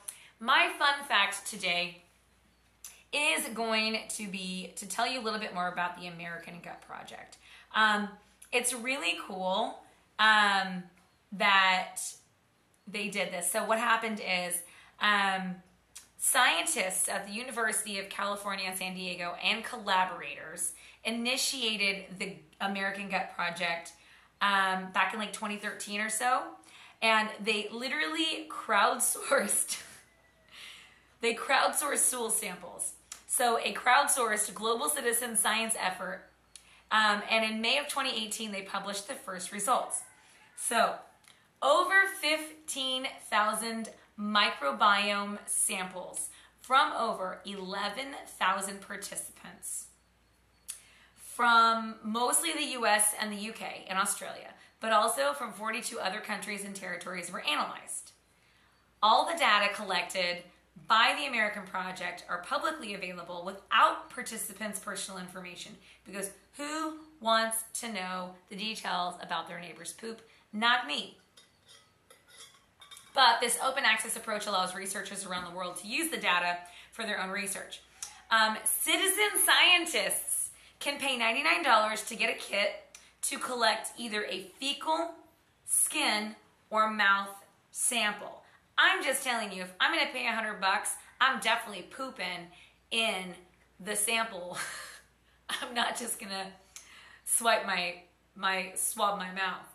my 0.40 0.70
fun 0.76 1.06
fact 1.08 1.46
today 1.46 2.02
is 3.12 3.46
going 3.54 4.00
to 4.08 4.26
be 4.26 4.72
to 4.74 4.88
tell 4.88 5.06
you 5.06 5.20
a 5.20 5.22
little 5.22 5.38
bit 5.38 5.54
more 5.54 5.68
about 5.68 5.98
the 5.98 6.08
American 6.08 6.54
Gut 6.62 6.82
Project. 6.82 7.38
Um, 7.76 8.08
it's 8.52 8.74
really 8.74 9.16
cool 9.26 9.78
um, 10.18 10.82
that 11.32 11.98
they 12.88 13.08
did 13.08 13.32
this. 13.32 13.48
So, 13.48 13.64
what 13.64 13.78
happened 13.78 14.20
is 14.20 14.62
um, 15.00 15.54
scientists 16.18 17.08
at 17.08 17.24
the 17.28 17.32
University 17.32 18.00
of 18.00 18.08
California, 18.08 18.72
San 18.76 18.94
Diego, 18.94 19.36
and 19.44 19.62
collaborators 19.62 20.72
initiated 21.04 22.18
the 22.18 22.34
American 22.60 23.08
Gut 23.08 23.30
Project 23.36 23.92
um, 24.40 24.90
back 24.92 25.12
in 25.12 25.20
like 25.20 25.32
2013 25.32 26.00
or 26.00 26.10
so. 26.10 26.42
And 27.02 27.28
they 27.42 27.68
literally 27.72 28.48
crowdsourced, 28.48 29.82
they 31.20 31.34
crowdsourced 31.34 31.98
stool 31.98 32.30
samples. 32.30 32.92
So 33.26 33.58
a 33.58 33.74
crowdsourced 33.74 34.54
global 34.54 34.88
citizen 34.88 35.36
science 35.36 35.74
effort. 35.78 36.22
Um, 36.90 37.22
and 37.30 37.44
in 37.44 37.60
May 37.60 37.78
of 37.78 37.88
2018, 37.88 38.52
they 38.52 38.62
published 38.62 39.08
the 39.08 39.14
first 39.14 39.52
results. 39.52 40.02
So 40.56 40.94
over 41.62 42.04
15,000 42.20 43.90
microbiome 44.18 45.38
samples 45.46 46.30
from 46.62 46.92
over 46.92 47.40
11,000 47.44 48.80
participants 48.80 49.86
from 51.36 51.96
mostly 52.02 52.50
the 52.54 52.80
US 52.80 53.12
and 53.20 53.30
the 53.30 53.50
UK 53.50 53.84
and 53.88 53.98
Australia, 53.98 54.54
but 54.80 54.90
also 54.90 55.34
from 55.34 55.52
42 55.52 56.00
other 56.00 56.20
countries 56.20 56.64
and 56.64 56.74
territories 56.74 57.30
were 57.30 57.44
analyzed. 57.44 58.12
All 59.02 59.26
the 59.26 59.38
data 59.38 59.72
collected 59.74 60.38
by 60.88 61.14
the 61.18 61.26
American 61.26 61.64
Project 61.64 62.24
are 62.30 62.42
publicly 62.42 62.94
available 62.94 63.42
without 63.44 64.08
participants' 64.08 64.78
personal 64.78 65.20
information 65.20 65.72
because 66.06 66.30
who 66.56 66.94
wants 67.20 67.64
to 67.80 67.92
know 67.92 68.30
the 68.48 68.56
details 68.56 69.14
about 69.20 69.46
their 69.46 69.60
neighbor's 69.60 69.92
poop? 69.92 70.22
Not 70.54 70.86
me. 70.86 71.18
But 73.14 73.40
this 73.42 73.58
open 73.62 73.84
access 73.84 74.16
approach 74.16 74.46
allows 74.46 74.74
researchers 74.74 75.26
around 75.26 75.44
the 75.44 75.56
world 75.56 75.76
to 75.78 75.86
use 75.86 76.10
the 76.10 76.16
data 76.16 76.56
for 76.92 77.02
their 77.02 77.20
own 77.20 77.28
research. 77.28 77.80
Um, 78.30 78.56
citizen 78.64 79.30
scientists 79.44 80.25
can 80.78 80.98
pay 80.98 81.18
$99 81.18 82.06
to 82.08 82.16
get 82.16 82.30
a 82.30 82.38
kit 82.38 82.84
to 83.22 83.38
collect 83.38 83.92
either 83.98 84.24
a 84.24 84.50
fecal, 84.60 85.12
skin, 85.66 86.34
or 86.70 86.90
mouth 86.90 87.28
sample. 87.70 88.42
I'm 88.78 89.02
just 89.02 89.24
telling 89.24 89.52
you, 89.52 89.62
if 89.62 89.72
I'm 89.80 89.92
gonna 89.92 90.10
pay 90.12 90.24
100 90.24 90.60
bucks, 90.60 90.94
I'm 91.20 91.40
definitely 91.40 91.82
pooping 91.82 92.48
in 92.90 93.34
the 93.80 93.96
sample. 93.96 94.58
I'm 95.48 95.74
not 95.74 95.98
just 95.98 96.20
gonna 96.20 96.46
swipe 97.24 97.66
my 97.66 98.02
my 98.34 98.72
swab 98.74 99.18
my 99.18 99.32
mouth. 99.32 99.66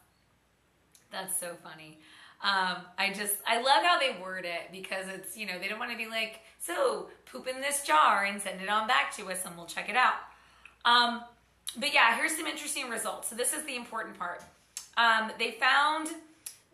That's 1.11 1.39
so 1.39 1.55
funny. 1.63 1.99
Um, 2.43 2.77
I 2.97 3.13
just 3.13 3.37
I 3.47 3.61
love 3.61 3.83
how 3.83 3.99
they 3.99 4.17
word 4.21 4.45
it 4.45 4.71
because 4.71 5.07
it's 5.07 5.37
you 5.37 5.45
know 5.45 5.59
they 5.59 5.67
don't 5.67 5.79
want 5.79 5.91
to 5.91 5.97
be 5.97 6.07
like 6.07 6.39
so 6.59 7.09
poop 7.25 7.47
in 7.47 7.61
this 7.61 7.83
jar 7.83 8.25
and 8.25 8.41
send 8.41 8.61
it 8.61 8.69
on 8.69 8.87
back 8.87 9.15
to 9.17 9.29
us 9.29 9.45
and 9.45 9.55
we'll 9.55 9.65
check 9.65 9.89
it 9.89 9.95
out. 9.95 10.15
Um, 10.85 11.21
but 11.77 11.93
yeah, 11.93 12.15
here's 12.17 12.35
some 12.35 12.47
interesting 12.47 12.89
results. 12.89 13.29
So 13.29 13.35
this 13.35 13.53
is 13.53 13.63
the 13.63 13.75
important 13.75 14.17
part. 14.17 14.43
Um, 14.97 15.31
they 15.39 15.51
found 15.51 16.09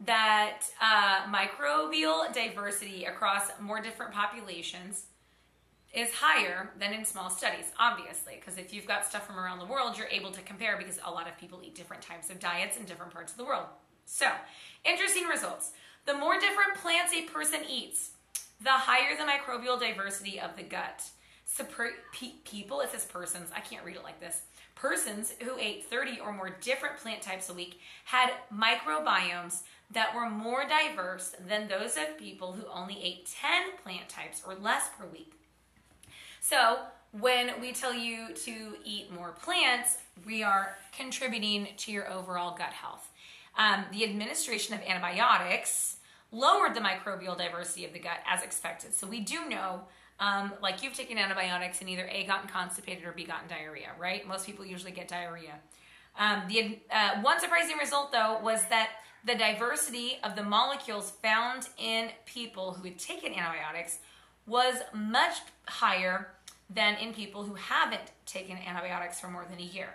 that 0.05 0.61
uh, 0.81 1.25
microbial 1.31 2.31
diversity 2.33 3.05
across 3.05 3.49
more 3.59 3.81
different 3.81 4.11
populations 4.11 5.05
is 5.93 6.11
higher 6.13 6.69
than 6.79 6.93
in 6.93 7.05
small 7.05 7.29
studies, 7.29 7.71
obviously, 7.79 8.35
because 8.35 8.57
if 8.57 8.73
you've 8.73 8.85
got 8.85 9.05
stuff 9.05 9.25
from 9.25 9.39
around 9.39 9.59
the 9.59 9.65
world, 9.65 9.97
you're 9.97 10.07
able 10.07 10.31
to 10.31 10.41
compare 10.41 10.77
because 10.77 10.99
a 11.05 11.11
lot 11.11 11.27
of 11.27 11.37
people 11.39 11.61
eat 11.63 11.75
different 11.75 12.03
types 12.03 12.29
of 12.29 12.39
diets 12.39 12.77
in 12.77 12.85
different 12.85 13.11
parts 13.11 13.31
of 13.31 13.37
the 13.37 13.45
world. 13.45 13.65
So, 14.05 14.27
interesting 14.85 15.25
results. 15.25 15.71
The 16.05 16.13
more 16.13 16.35
different 16.35 16.75
plants 16.75 17.13
a 17.13 17.23
person 17.23 17.61
eats, 17.69 18.11
the 18.61 18.69
higher 18.69 19.17
the 19.17 19.23
microbial 19.23 19.79
diversity 19.79 20.39
of 20.39 20.55
the 20.55 20.63
gut. 20.63 21.03
People, 22.43 22.81
it 22.81 22.91
says 22.91 23.05
persons, 23.05 23.49
I 23.55 23.59
can't 23.59 23.85
read 23.85 23.95
it 23.95 24.03
like 24.03 24.19
this. 24.19 24.41
Persons 24.75 25.33
who 25.41 25.57
ate 25.57 25.85
30 25.89 26.19
or 26.19 26.31
more 26.31 26.55
different 26.61 26.97
plant 26.97 27.21
types 27.21 27.49
a 27.49 27.53
week 27.53 27.79
had 28.05 28.31
microbiomes 28.53 29.61
that 29.91 30.13
were 30.15 30.29
more 30.29 30.65
diverse 30.67 31.35
than 31.47 31.67
those 31.67 31.97
of 31.97 32.17
people 32.17 32.53
who 32.53 32.65
only 32.71 33.01
ate 33.01 33.29
10 33.41 33.77
plant 33.83 34.09
types 34.09 34.41
or 34.45 34.55
less 34.55 34.89
per 34.97 35.05
week. 35.07 35.33
So, 36.41 36.79
when 37.11 37.59
we 37.61 37.71
tell 37.71 37.93
you 37.93 38.33
to 38.33 38.75
eat 38.83 39.11
more 39.11 39.31
plants, 39.31 39.97
we 40.25 40.43
are 40.43 40.77
contributing 40.95 41.67
to 41.77 41.91
your 41.91 42.11
overall 42.11 42.55
gut 42.55 42.73
health. 42.73 43.09
Um, 43.57 43.85
the 43.91 44.03
administration 44.03 44.75
of 44.75 44.81
antibiotics 44.81 45.97
lowered 46.31 46.75
the 46.75 46.81
microbial 46.81 47.37
diversity 47.37 47.85
of 47.85 47.93
the 47.93 47.99
gut 47.99 48.19
as 48.27 48.43
expected. 48.43 48.93
So, 48.93 49.07
we 49.07 49.21
do 49.21 49.47
know 49.47 49.81
um, 50.19 50.53
like 50.61 50.83
you've 50.83 50.95
taken 50.95 51.17
antibiotics 51.17 51.81
and 51.81 51.89
either 51.89 52.07
A, 52.11 52.25
gotten 52.25 52.49
constipated 52.49 53.05
or 53.05 53.11
B, 53.11 53.23
gotten 53.23 53.47
diarrhea, 53.47 53.91
right? 53.99 54.27
Most 54.27 54.45
people 54.45 54.65
usually 54.65 54.91
get 54.91 55.07
diarrhea. 55.07 55.53
Um, 56.17 56.43
the 56.47 56.79
uh, 56.91 57.21
one 57.21 57.39
surprising 57.39 57.77
result, 57.77 58.11
though, 58.11 58.39
was 58.41 58.65
that 58.69 58.89
the 59.23 59.35
diversity 59.35 60.17
of 60.23 60.35
the 60.35 60.43
molecules 60.43 61.11
found 61.21 61.69
in 61.77 62.09
people 62.25 62.73
who 62.73 62.83
had 62.85 62.97
taken 62.97 63.33
antibiotics 63.33 63.99
was 64.47 64.75
much 64.93 65.37
higher 65.67 66.29
than 66.69 66.95
in 66.95 67.13
people 67.13 67.43
who 67.43 67.53
haven't 67.53 68.11
taken 68.25 68.57
antibiotics 68.57 69.19
for 69.19 69.27
more 69.27 69.45
than 69.49 69.59
a 69.59 69.63
year. 69.63 69.89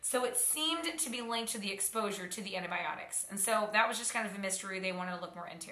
So 0.00 0.24
it 0.24 0.36
seemed 0.36 0.84
to 0.98 1.10
be 1.10 1.22
linked 1.22 1.52
to 1.52 1.58
the 1.58 1.72
exposure 1.72 2.26
to 2.26 2.40
the 2.42 2.56
antibiotics. 2.56 3.26
And 3.30 3.40
so 3.40 3.70
that 3.72 3.88
was 3.88 3.98
just 3.98 4.12
kind 4.12 4.26
of 4.26 4.36
a 4.36 4.38
mystery 4.38 4.78
they 4.78 4.92
wanted 4.92 5.16
to 5.16 5.20
look 5.20 5.34
more 5.34 5.48
into. 5.48 5.70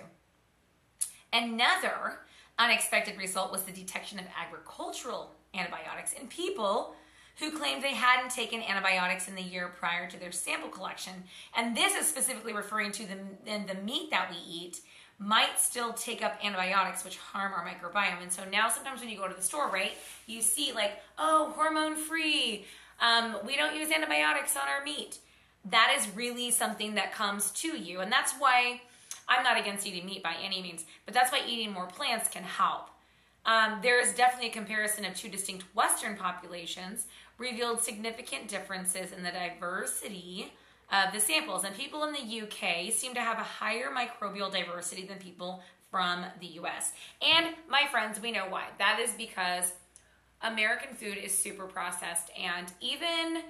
Another 1.33 2.21
unexpected 2.59 3.19
result 3.19 3.53
was 3.53 3.63
the 3.63 3.73
detection 3.73 4.19
of 4.19 4.25
agricultural 4.37 5.31
antibiotics 5.55 6.13
in 6.13 6.29
people 6.29 6.95
who 7.39 7.51
claimed 7.51 7.83
they 7.83 7.95
hadn't 7.95 8.31
taken 8.31 8.63
antibiotics 8.63 9.29
in 9.29 9.35
the 9.35 9.43
year 9.43 9.73
prior 9.79 10.09
to 10.09 10.19
their 10.19 10.33
sample 10.33 10.69
collection. 10.69 11.15
And 11.57 11.77
this 11.77 11.95
is 11.95 12.07
specifically 12.07 12.53
referring 12.53 12.93
to 12.93 13.07
the, 13.07 13.17
the 13.45 13.81
meat 13.83 14.11
that 14.11 14.31
we 14.31 14.37
eat 14.37 14.81
might 15.19 15.59
still 15.59 15.93
take 15.93 16.23
up 16.23 16.39
antibiotics, 16.45 17.05
which 17.05 17.17
harm 17.17 17.53
our 17.53 17.65
microbiome. 17.65 18.23
And 18.23 18.33
so 18.33 18.43
now 18.51 18.69
sometimes 18.69 19.01
when 19.01 19.09
you 19.09 19.17
go 19.17 19.29
to 19.29 19.35
the 19.35 19.43
store, 19.43 19.69
right, 19.69 19.93
you 20.27 20.43
see 20.43 20.73
like, 20.73 20.93
oh, 21.19 21.53
hormone 21.57 21.97
free. 21.97 22.67
Um, 23.01 23.37
we 23.47 23.57
don't 23.57 23.75
use 23.75 23.91
antibiotics 23.91 24.57
on 24.57 24.69
our 24.69 24.85
meat. 24.85 25.19
That 25.71 25.95
is 25.97 26.09
really 26.15 26.51
something 26.51 26.97
that 26.97 27.15
comes 27.15 27.51
to 27.53 27.69
you. 27.69 28.01
And 28.01 28.11
that's 28.11 28.35
why 28.39 28.83
I'm 29.29 29.43
not 29.43 29.59
against 29.59 29.87
eating 29.87 30.07
meat 30.07 30.23
by 30.23 30.35
any 30.43 30.63
means, 30.63 30.85
but 31.05 31.15
that's 31.15 31.33
why 31.33 31.43
eating 31.47 31.73
more 31.73 31.87
plants 31.87 32.29
can 32.29 32.43
help. 32.43 32.89
Um, 33.45 33.81
there 33.83 34.01
is 34.01 34.15
definitely 34.15 34.51
a 34.51 34.53
comparison 34.53 35.05
of 35.05 35.17
two 35.17 35.29
distinct 35.29 35.65
Western 35.75 36.17
populations 36.17 37.07
revealed 37.39 37.81
significant 37.81 38.49
differences 38.49 39.13
in 39.13 39.23
the 39.23 39.31
diversity 39.31 40.53
of 40.93 41.13
the 41.13 41.21
samples. 41.21 41.65
And 41.65 41.75
people 41.75 42.05
in 42.05 42.13
the 42.13 42.43
UK 42.43 42.93
seem 42.93 43.15
to 43.15 43.21
have 43.21 43.39
a 43.39 43.43
higher 43.43 43.91
microbial 43.91 44.53
diversity 44.53 45.07
than 45.07 45.19
people 45.19 45.63
from 45.91 46.25
the 46.41 46.47
US. 46.47 46.93
And 47.21 47.55
my 47.69 47.87
friends, 47.91 48.21
we 48.21 48.33
know 48.33 48.47
why. 48.49 48.65
That 48.79 49.01
is 49.01 49.13
because 49.13 49.73
American 50.43 50.95
food 50.95 51.19
is 51.19 51.37
super 51.37 51.67
processed, 51.67 52.31
and 52.37 52.67
even 52.81 53.43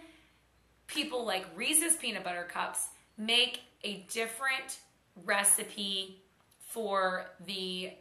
people 0.87 1.24
like 1.24 1.46
Reese's 1.56 1.96
peanut 1.96 2.22
butter 2.24 2.46
cups 2.50 2.88
make 3.16 3.61
a 3.82 4.04
different 4.12 4.78
recipe 5.25 6.22
for 6.61 7.27
the 7.46 7.92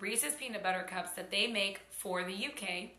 Reese's 0.00 0.34
peanut 0.34 0.62
butter 0.62 0.84
cups 0.88 1.10
that 1.12 1.30
they 1.30 1.46
make 1.46 1.80
for 1.90 2.24
the 2.24 2.32
UK 2.32 2.90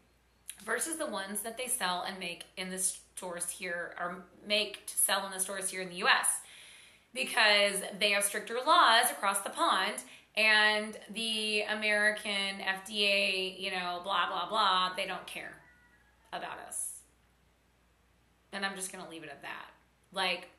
versus 0.63 0.97
the 0.97 1.05
ones 1.05 1.41
that 1.41 1.57
they 1.57 1.67
sell 1.67 2.05
and 2.07 2.19
make 2.19 2.45
in 2.57 2.69
the 2.69 2.77
stores 2.77 3.49
here 3.49 3.95
or 3.99 4.23
make 4.47 4.85
to 4.87 4.97
sell 4.97 5.25
in 5.25 5.31
the 5.31 5.39
stores 5.39 5.69
here 5.69 5.81
in 5.81 5.89
the 5.89 6.03
US 6.03 6.27
because 7.13 7.81
they 7.99 8.11
have 8.11 8.23
stricter 8.23 8.57
laws 8.65 9.09
across 9.11 9.41
the 9.41 9.49
pond 9.49 9.95
and 10.37 10.97
the 11.13 11.61
American 11.61 12.59
FDA, 12.59 13.59
you 13.59 13.71
know, 13.71 14.01
blah 14.03 14.27
blah 14.27 14.49
blah, 14.49 14.91
they 14.95 15.05
don't 15.05 15.25
care 15.25 15.55
about 16.33 16.59
us. 16.67 16.99
And 18.51 18.65
I'm 18.65 18.75
just 18.75 18.91
going 18.91 19.03
to 19.03 19.09
leave 19.09 19.23
it 19.23 19.29
at 19.29 19.41
that. 19.41 19.69
Like 20.11 20.49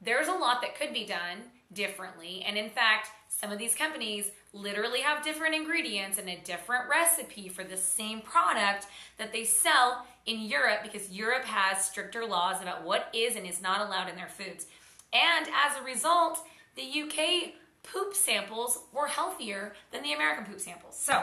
there's 0.00 0.28
a 0.28 0.32
lot 0.32 0.62
that 0.62 0.78
could 0.78 0.92
be 0.92 1.04
done 1.04 1.38
differently. 1.72 2.44
And 2.46 2.56
in 2.56 2.70
fact, 2.70 3.08
some 3.28 3.52
of 3.52 3.58
these 3.58 3.74
companies 3.74 4.30
literally 4.52 5.00
have 5.00 5.24
different 5.24 5.54
ingredients 5.54 6.18
and 6.18 6.28
a 6.28 6.40
different 6.44 6.88
recipe 6.88 7.48
for 7.48 7.64
the 7.64 7.76
same 7.76 8.20
product 8.20 8.86
that 9.18 9.32
they 9.32 9.44
sell 9.44 10.06
in 10.24 10.40
Europe 10.40 10.80
because 10.82 11.10
Europe 11.10 11.44
has 11.44 11.84
stricter 11.84 12.24
laws 12.24 12.62
about 12.62 12.84
what 12.84 13.08
is 13.12 13.36
and 13.36 13.46
is 13.46 13.60
not 13.60 13.86
allowed 13.86 14.08
in 14.08 14.16
their 14.16 14.28
foods. 14.28 14.66
And 15.12 15.46
as 15.46 15.78
a 15.78 15.84
result, 15.84 16.40
the 16.74 17.02
UK 17.02 17.52
poop 17.82 18.14
samples 18.14 18.80
were 18.92 19.06
healthier 19.06 19.74
than 19.92 20.02
the 20.02 20.12
American 20.12 20.44
poop 20.44 20.60
samples. 20.60 20.96
So, 20.98 21.22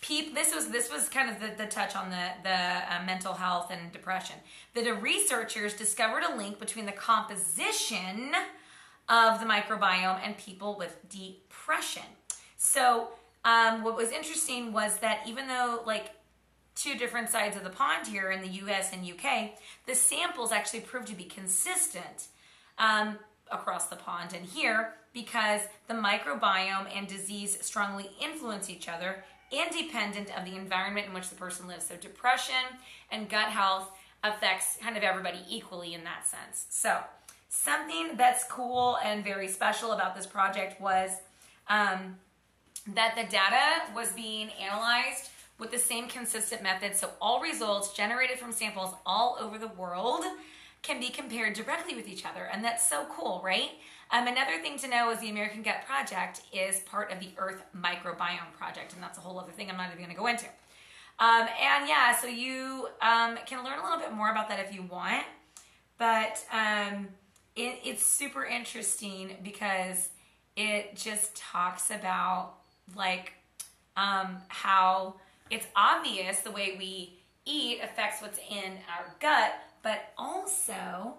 peep 0.00 0.34
this 0.34 0.54
was 0.54 0.68
this 0.68 0.92
was 0.92 1.08
kind 1.08 1.30
of 1.30 1.40
the, 1.40 1.62
the 1.62 1.68
touch 1.68 1.96
on 1.96 2.10
the 2.10 2.28
the 2.42 2.50
uh, 2.50 3.02
mental 3.06 3.32
health 3.32 3.70
and 3.70 3.90
depression 3.90 4.36
the 4.74 4.92
researchers 4.92 5.72
discovered 5.72 6.22
a 6.22 6.36
link 6.36 6.58
between 6.58 6.84
the 6.84 6.92
composition 6.92 8.32
of 9.08 9.40
the 9.40 9.46
microbiome 9.46 10.20
and 10.24 10.36
people 10.38 10.76
with 10.76 10.96
depression 11.08 12.02
so 12.56 13.08
um, 13.44 13.82
what 13.84 13.96
was 13.96 14.10
interesting 14.10 14.72
was 14.72 14.98
that 14.98 15.20
even 15.26 15.46
though 15.46 15.82
like 15.86 16.12
two 16.74 16.96
different 16.96 17.28
sides 17.28 17.56
of 17.56 17.64
the 17.64 17.70
pond 17.70 18.06
here 18.06 18.30
in 18.30 18.40
the 18.40 18.48
us 18.48 18.90
and 18.92 19.08
uk 19.10 19.50
the 19.86 19.94
samples 19.94 20.52
actually 20.52 20.80
proved 20.80 21.06
to 21.06 21.14
be 21.14 21.24
consistent 21.24 22.28
um, 22.78 23.18
across 23.52 23.88
the 23.88 23.96
pond 23.96 24.34
and 24.34 24.46
here 24.46 24.94
because 25.12 25.60
the 25.86 25.94
microbiome 25.94 26.88
and 26.94 27.06
disease 27.06 27.56
strongly 27.60 28.10
influence 28.20 28.68
each 28.68 28.88
other 28.88 29.22
independent 29.50 30.36
of 30.36 30.44
the 30.44 30.56
environment 30.56 31.06
in 31.06 31.14
which 31.14 31.28
the 31.28 31.36
person 31.36 31.66
lives. 31.66 31.86
So, 31.86 31.96
depression 31.96 32.78
and 33.10 33.28
gut 33.28 33.48
health 33.48 33.90
affects 34.22 34.78
kind 34.80 34.96
of 34.96 35.02
everybody 35.02 35.38
equally 35.48 35.94
in 35.94 36.04
that 36.04 36.26
sense. 36.26 36.66
So, 36.70 36.98
something 37.48 38.16
that's 38.16 38.44
cool 38.44 38.98
and 39.04 39.24
very 39.24 39.48
special 39.48 39.92
about 39.92 40.16
this 40.16 40.26
project 40.26 40.80
was 40.80 41.10
um, 41.68 42.16
that 42.94 43.14
the 43.16 43.24
data 43.24 43.92
was 43.94 44.12
being 44.12 44.50
analyzed 44.60 45.30
with 45.58 45.70
the 45.70 45.78
same 45.78 46.08
consistent 46.08 46.62
method. 46.62 46.96
So, 46.96 47.10
all 47.20 47.40
results 47.40 47.92
generated 47.92 48.38
from 48.38 48.52
samples 48.52 48.94
all 49.06 49.36
over 49.40 49.58
the 49.58 49.68
world 49.68 50.24
can 50.82 51.00
be 51.00 51.08
compared 51.08 51.54
directly 51.54 51.94
with 51.94 52.08
each 52.08 52.26
other. 52.26 52.48
And 52.52 52.62
that's 52.62 52.86
so 52.88 53.06
cool, 53.10 53.40
right? 53.44 53.70
Um, 54.10 54.26
another 54.26 54.58
thing 54.60 54.78
to 54.78 54.88
know 54.88 55.10
is 55.10 55.18
the 55.20 55.30
American 55.30 55.62
Gut 55.62 55.86
Project 55.86 56.42
is 56.52 56.80
part 56.80 57.10
of 57.10 57.20
the 57.20 57.30
Earth 57.38 57.62
Microbiome 57.76 58.52
Project, 58.56 58.92
and 58.92 59.02
that's 59.02 59.18
a 59.18 59.20
whole 59.20 59.38
other 59.40 59.50
thing 59.52 59.70
I'm 59.70 59.76
not 59.76 59.86
even 59.86 59.98
going 59.98 60.10
to 60.10 60.20
go 60.20 60.26
into. 60.26 60.46
Um, 61.18 61.48
and 61.60 61.88
yeah, 61.88 62.14
so 62.16 62.26
you 62.26 62.88
um, 63.00 63.38
can 63.46 63.64
learn 63.64 63.78
a 63.78 63.82
little 63.82 63.98
bit 63.98 64.12
more 64.12 64.30
about 64.30 64.48
that 64.50 64.60
if 64.60 64.74
you 64.74 64.82
want, 64.82 65.24
but 65.96 66.44
um, 66.52 67.08
it, 67.56 67.80
it's 67.84 68.04
super 68.04 68.44
interesting 68.44 69.36
because 69.42 70.08
it 70.56 70.96
just 70.96 71.36
talks 71.36 71.90
about 71.90 72.54
like 72.96 73.32
um, 73.96 74.38
how 74.48 75.14
it's 75.50 75.66
obvious 75.76 76.40
the 76.40 76.50
way 76.50 76.74
we 76.78 77.18
eat 77.44 77.80
affects 77.82 78.22
what's 78.22 78.38
in 78.38 78.72
our 78.96 79.14
gut, 79.20 79.52
but 79.82 80.12
also 80.16 81.14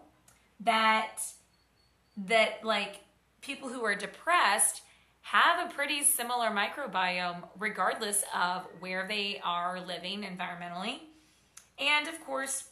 that 0.62 1.22
that 2.18 2.64
like 2.64 3.02
people 3.42 3.70
who 3.70 3.84
are 3.84 3.96
depressed 3.96 4.82
have 5.22 5.70
a 5.70 5.74
pretty 5.74 6.04
similar 6.04 6.48
microbiome 6.48 7.44
regardless 7.60 8.24
of 8.34 8.64
where 8.80 9.06
they 9.08 9.42
are 9.44 9.80
living 9.82 10.22
environmentally. 10.22 11.00
And 11.78 12.08
of 12.08 12.24
course, 12.26 12.66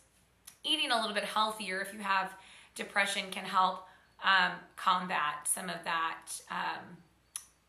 eating 0.64 0.92
a 0.92 1.00
little 1.00 1.14
bit 1.14 1.26
healthier 1.26 1.82
if 1.82 1.94
you 1.94 2.00
have 2.00 2.34
depression 2.76 3.26
can 3.32 3.46
help 3.46 3.88
um, 4.24 4.54
combat 4.76 5.46
some 5.46 5.70
of 5.70 5.84
that 5.84 6.28
um, 6.50 6.98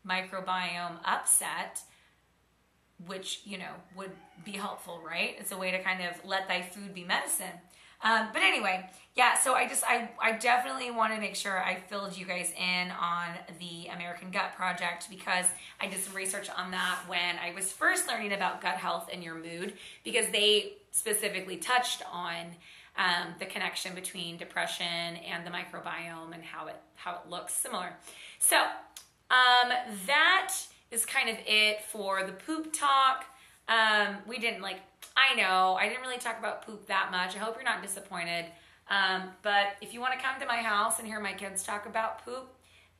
microbiome 0.07 0.97
upset, 1.03 1.81
which, 3.05 3.41
you 3.45 3.57
know, 3.57 3.73
would 3.95 4.11
be 4.43 4.53
helpful, 4.53 5.01
right? 5.05 5.35
It's 5.37 5.51
a 5.51 5.57
way 5.57 5.71
to 5.71 5.81
kind 5.81 6.01
of 6.01 6.23
let 6.25 6.47
thy 6.47 6.61
food 6.61 6.93
be 6.93 7.03
medicine. 7.03 7.59
Um, 8.03 8.27
but 8.33 8.41
anyway, 8.41 8.87
yeah, 9.15 9.35
so 9.35 9.55
I 9.55 9.67
just, 9.67 9.83
I, 9.83 10.09
I 10.21 10.33
definitely 10.33 10.91
want 10.91 11.13
to 11.13 11.19
make 11.19 11.35
sure 11.35 11.63
I 11.63 11.75
filled 11.75 12.15
you 12.15 12.25
guys 12.25 12.51
in 12.51 12.91
on 12.91 13.29
the 13.59 13.87
American 13.87 14.31
Gut 14.31 14.53
Project 14.55 15.09
because 15.09 15.45
I 15.79 15.87
did 15.87 16.01
some 16.01 16.13
research 16.13 16.49
on 16.55 16.71
that 16.71 16.99
when 17.07 17.37
I 17.37 17.53
was 17.55 17.71
first 17.71 18.07
learning 18.07 18.33
about 18.33 18.61
gut 18.61 18.75
health 18.75 19.09
and 19.11 19.23
your 19.23 19.35
mood 19.35 19.73
because 20.03 20.27
they 20.31 20.73
specifically 20.91 21.57
touched 21.57 22.03
on 22.11 22.55
um, 22.97 23.35
the 23.39 23.45
connection 23.45 23.93
between 23.95 24.37
depression 24.37 24.85
and 24.85 25.45
the 25.45 25.51
microbiome 25.51 26.33
and 26.33 26.43
how 26.43 26.67
it, 26.67 26.75
how 26.95 27.15
it 27.15 27.29
looks 27.29 27.53
similar. 27.53 27.93
So 28.39 28.57
um, 28.57 29.71
that 30.07 30.53
is 30.91 31.05
kind 31.05 31.29
of 31.29 31.37
it 31.45 31.81
for 31.83 32.23
the 32.23 32.31
poop 32.31 32.73
talk. 32.73 33.25
Um, 33.67 34.17
we 34.27 34.37
didn't 34.37 34.61
like 34.61 34.79
I 35.15 35.35
know 35.35 35.77
I 35.79 35.87
didn't 35.87 36.01
really 36.01 36.17
talk 36.17 36.37
about 36.39 36.65
poop 36.65 36.87
that 36.87 37.09
much. 37.11 37.35
I 37.35 37.39
hope 37.39 37.55
you're 37.55 37.63
not 37.63 37.81
disappointed. 37.81 38.45
Um, 38.89 39.29
but 39.41 39.75
if 39.81 39.93
you 39.93 39.99
want 39.99 40.13
to 40.13 40.19
come 40.19 40.39
to 40.39 40.45
my 40.45 40.57
house 40.57 40.99
and 40.99 41.07
hear 41.07 41.19
my 41.19 41.33
kids 41.33 41.63
talk 41.63 41.85
about 41.85 42.23
poop, 42.23 42.47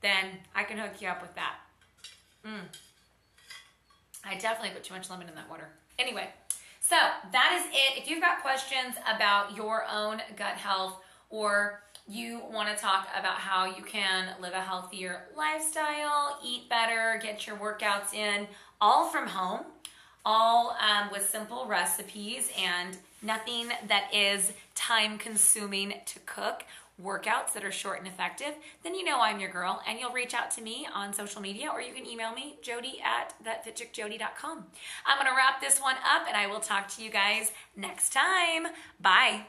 then 0.00 0.24
I 0.54 0.64
can 0.64 0.78
hook 0.78 1.00
you 1.00 1.08
up 1.08 1.22
with 1.22 1.34
that. 1.36 1.56
Mm. 2.44 2.62
I 4.24 4.34
definitely 4.36 4.70
put 4.70 4.82
too 4.82 4.94
much 4.94 5.08
lemon 5.08 5.28
in 5.28 5.34
that 5.36 5.48
water. 5.48 5.68
Anyway, 5.98 6.28
so 6.88 6.96
that 7.32 7.58
is 7.58 7.66
it. 7.72 8.00
If 8.00 8.08
you've 8.08 8.20
got 8.20 8.42
questions 8.42 8.94
about 9.12 9.56
your 9.56 9.84
own 9.92 10.22
gut 10.36 10.54
health 10.54 11.00
or 11.30 11.82
you 12.08 12.40
want 12.52 12.68
to 12.68 12.80
talk 12.80 13.08
about 13.18 13.38
how 13.38 13.64
you 13.64 13.82
can 13.82 14.28
live 14.40 14.52
a 14.52 14.60
healthier 14.60 15.24
lifestyle, 15.36 16.38
eat 16.44 16.68
better, 16.68 17.18
get 17.20 17.44
your 17.44 17.56
workouts 17.56 18.14
in, 18.14 18.46
all 18.80 19.08
from 19.08 19.26
home, 19.26 19.62
all 20.24 20.76
um, 20.80 21.10
with 21.10 21.28
simple 21.28 21.66
recipes 21.66 22.52
and 22.56 22.96
nothing 23.20 23.70
that 23.88 24.08
is 24.14 24.52
time 24.76 25.18
consuming 25.18 25.94
to 26.06 26.20
cook, 26.20 26.62
workouts 27.02 27.52
that 27.54 27.64
are 27.64 27.72
short 27.72 27.98
and 27.98 28.08
effective, 28.08 28.54
then 28.82 28.94
you 28.94 29.04
know 29.04 29.20
I'm 29.20 29.40
your 29.40 29.50
girl 29.50 29.82
and 29.86 29.98
you'll 29.98 30.12
reach 30.12 30.34
out 30.34 30.50
to 30.52 30.62
me 30.62 30.86
on 30.94 31.12
social 31.12 31.40
media 31.40 31.68
or 31.72 31.80
you 31.80 31.92
can 31.92 32.06
email 32.06 32.32
me, 32.32 32.56
jodie 32.62 33.02
at 33.02 33.34
thatfitchickjodie.com. 33.44 34.64
I'm 35.06 35.18
going 35.18 35.30
to 35.30 35.36
wrap 35.36 35.60
this 35.60 35.80
one 35.80 35.96
up 35.96 36.26
and 36.26 36.36
I 36.36 36.46
will 36.46 36.60
talk 36.60 36.88
to 36.96 37.02
you 37.02 37.10
guys 37.10 37.52
next 37.76 38.12
time. 38.12 38.66
Bye. 39.00 39.46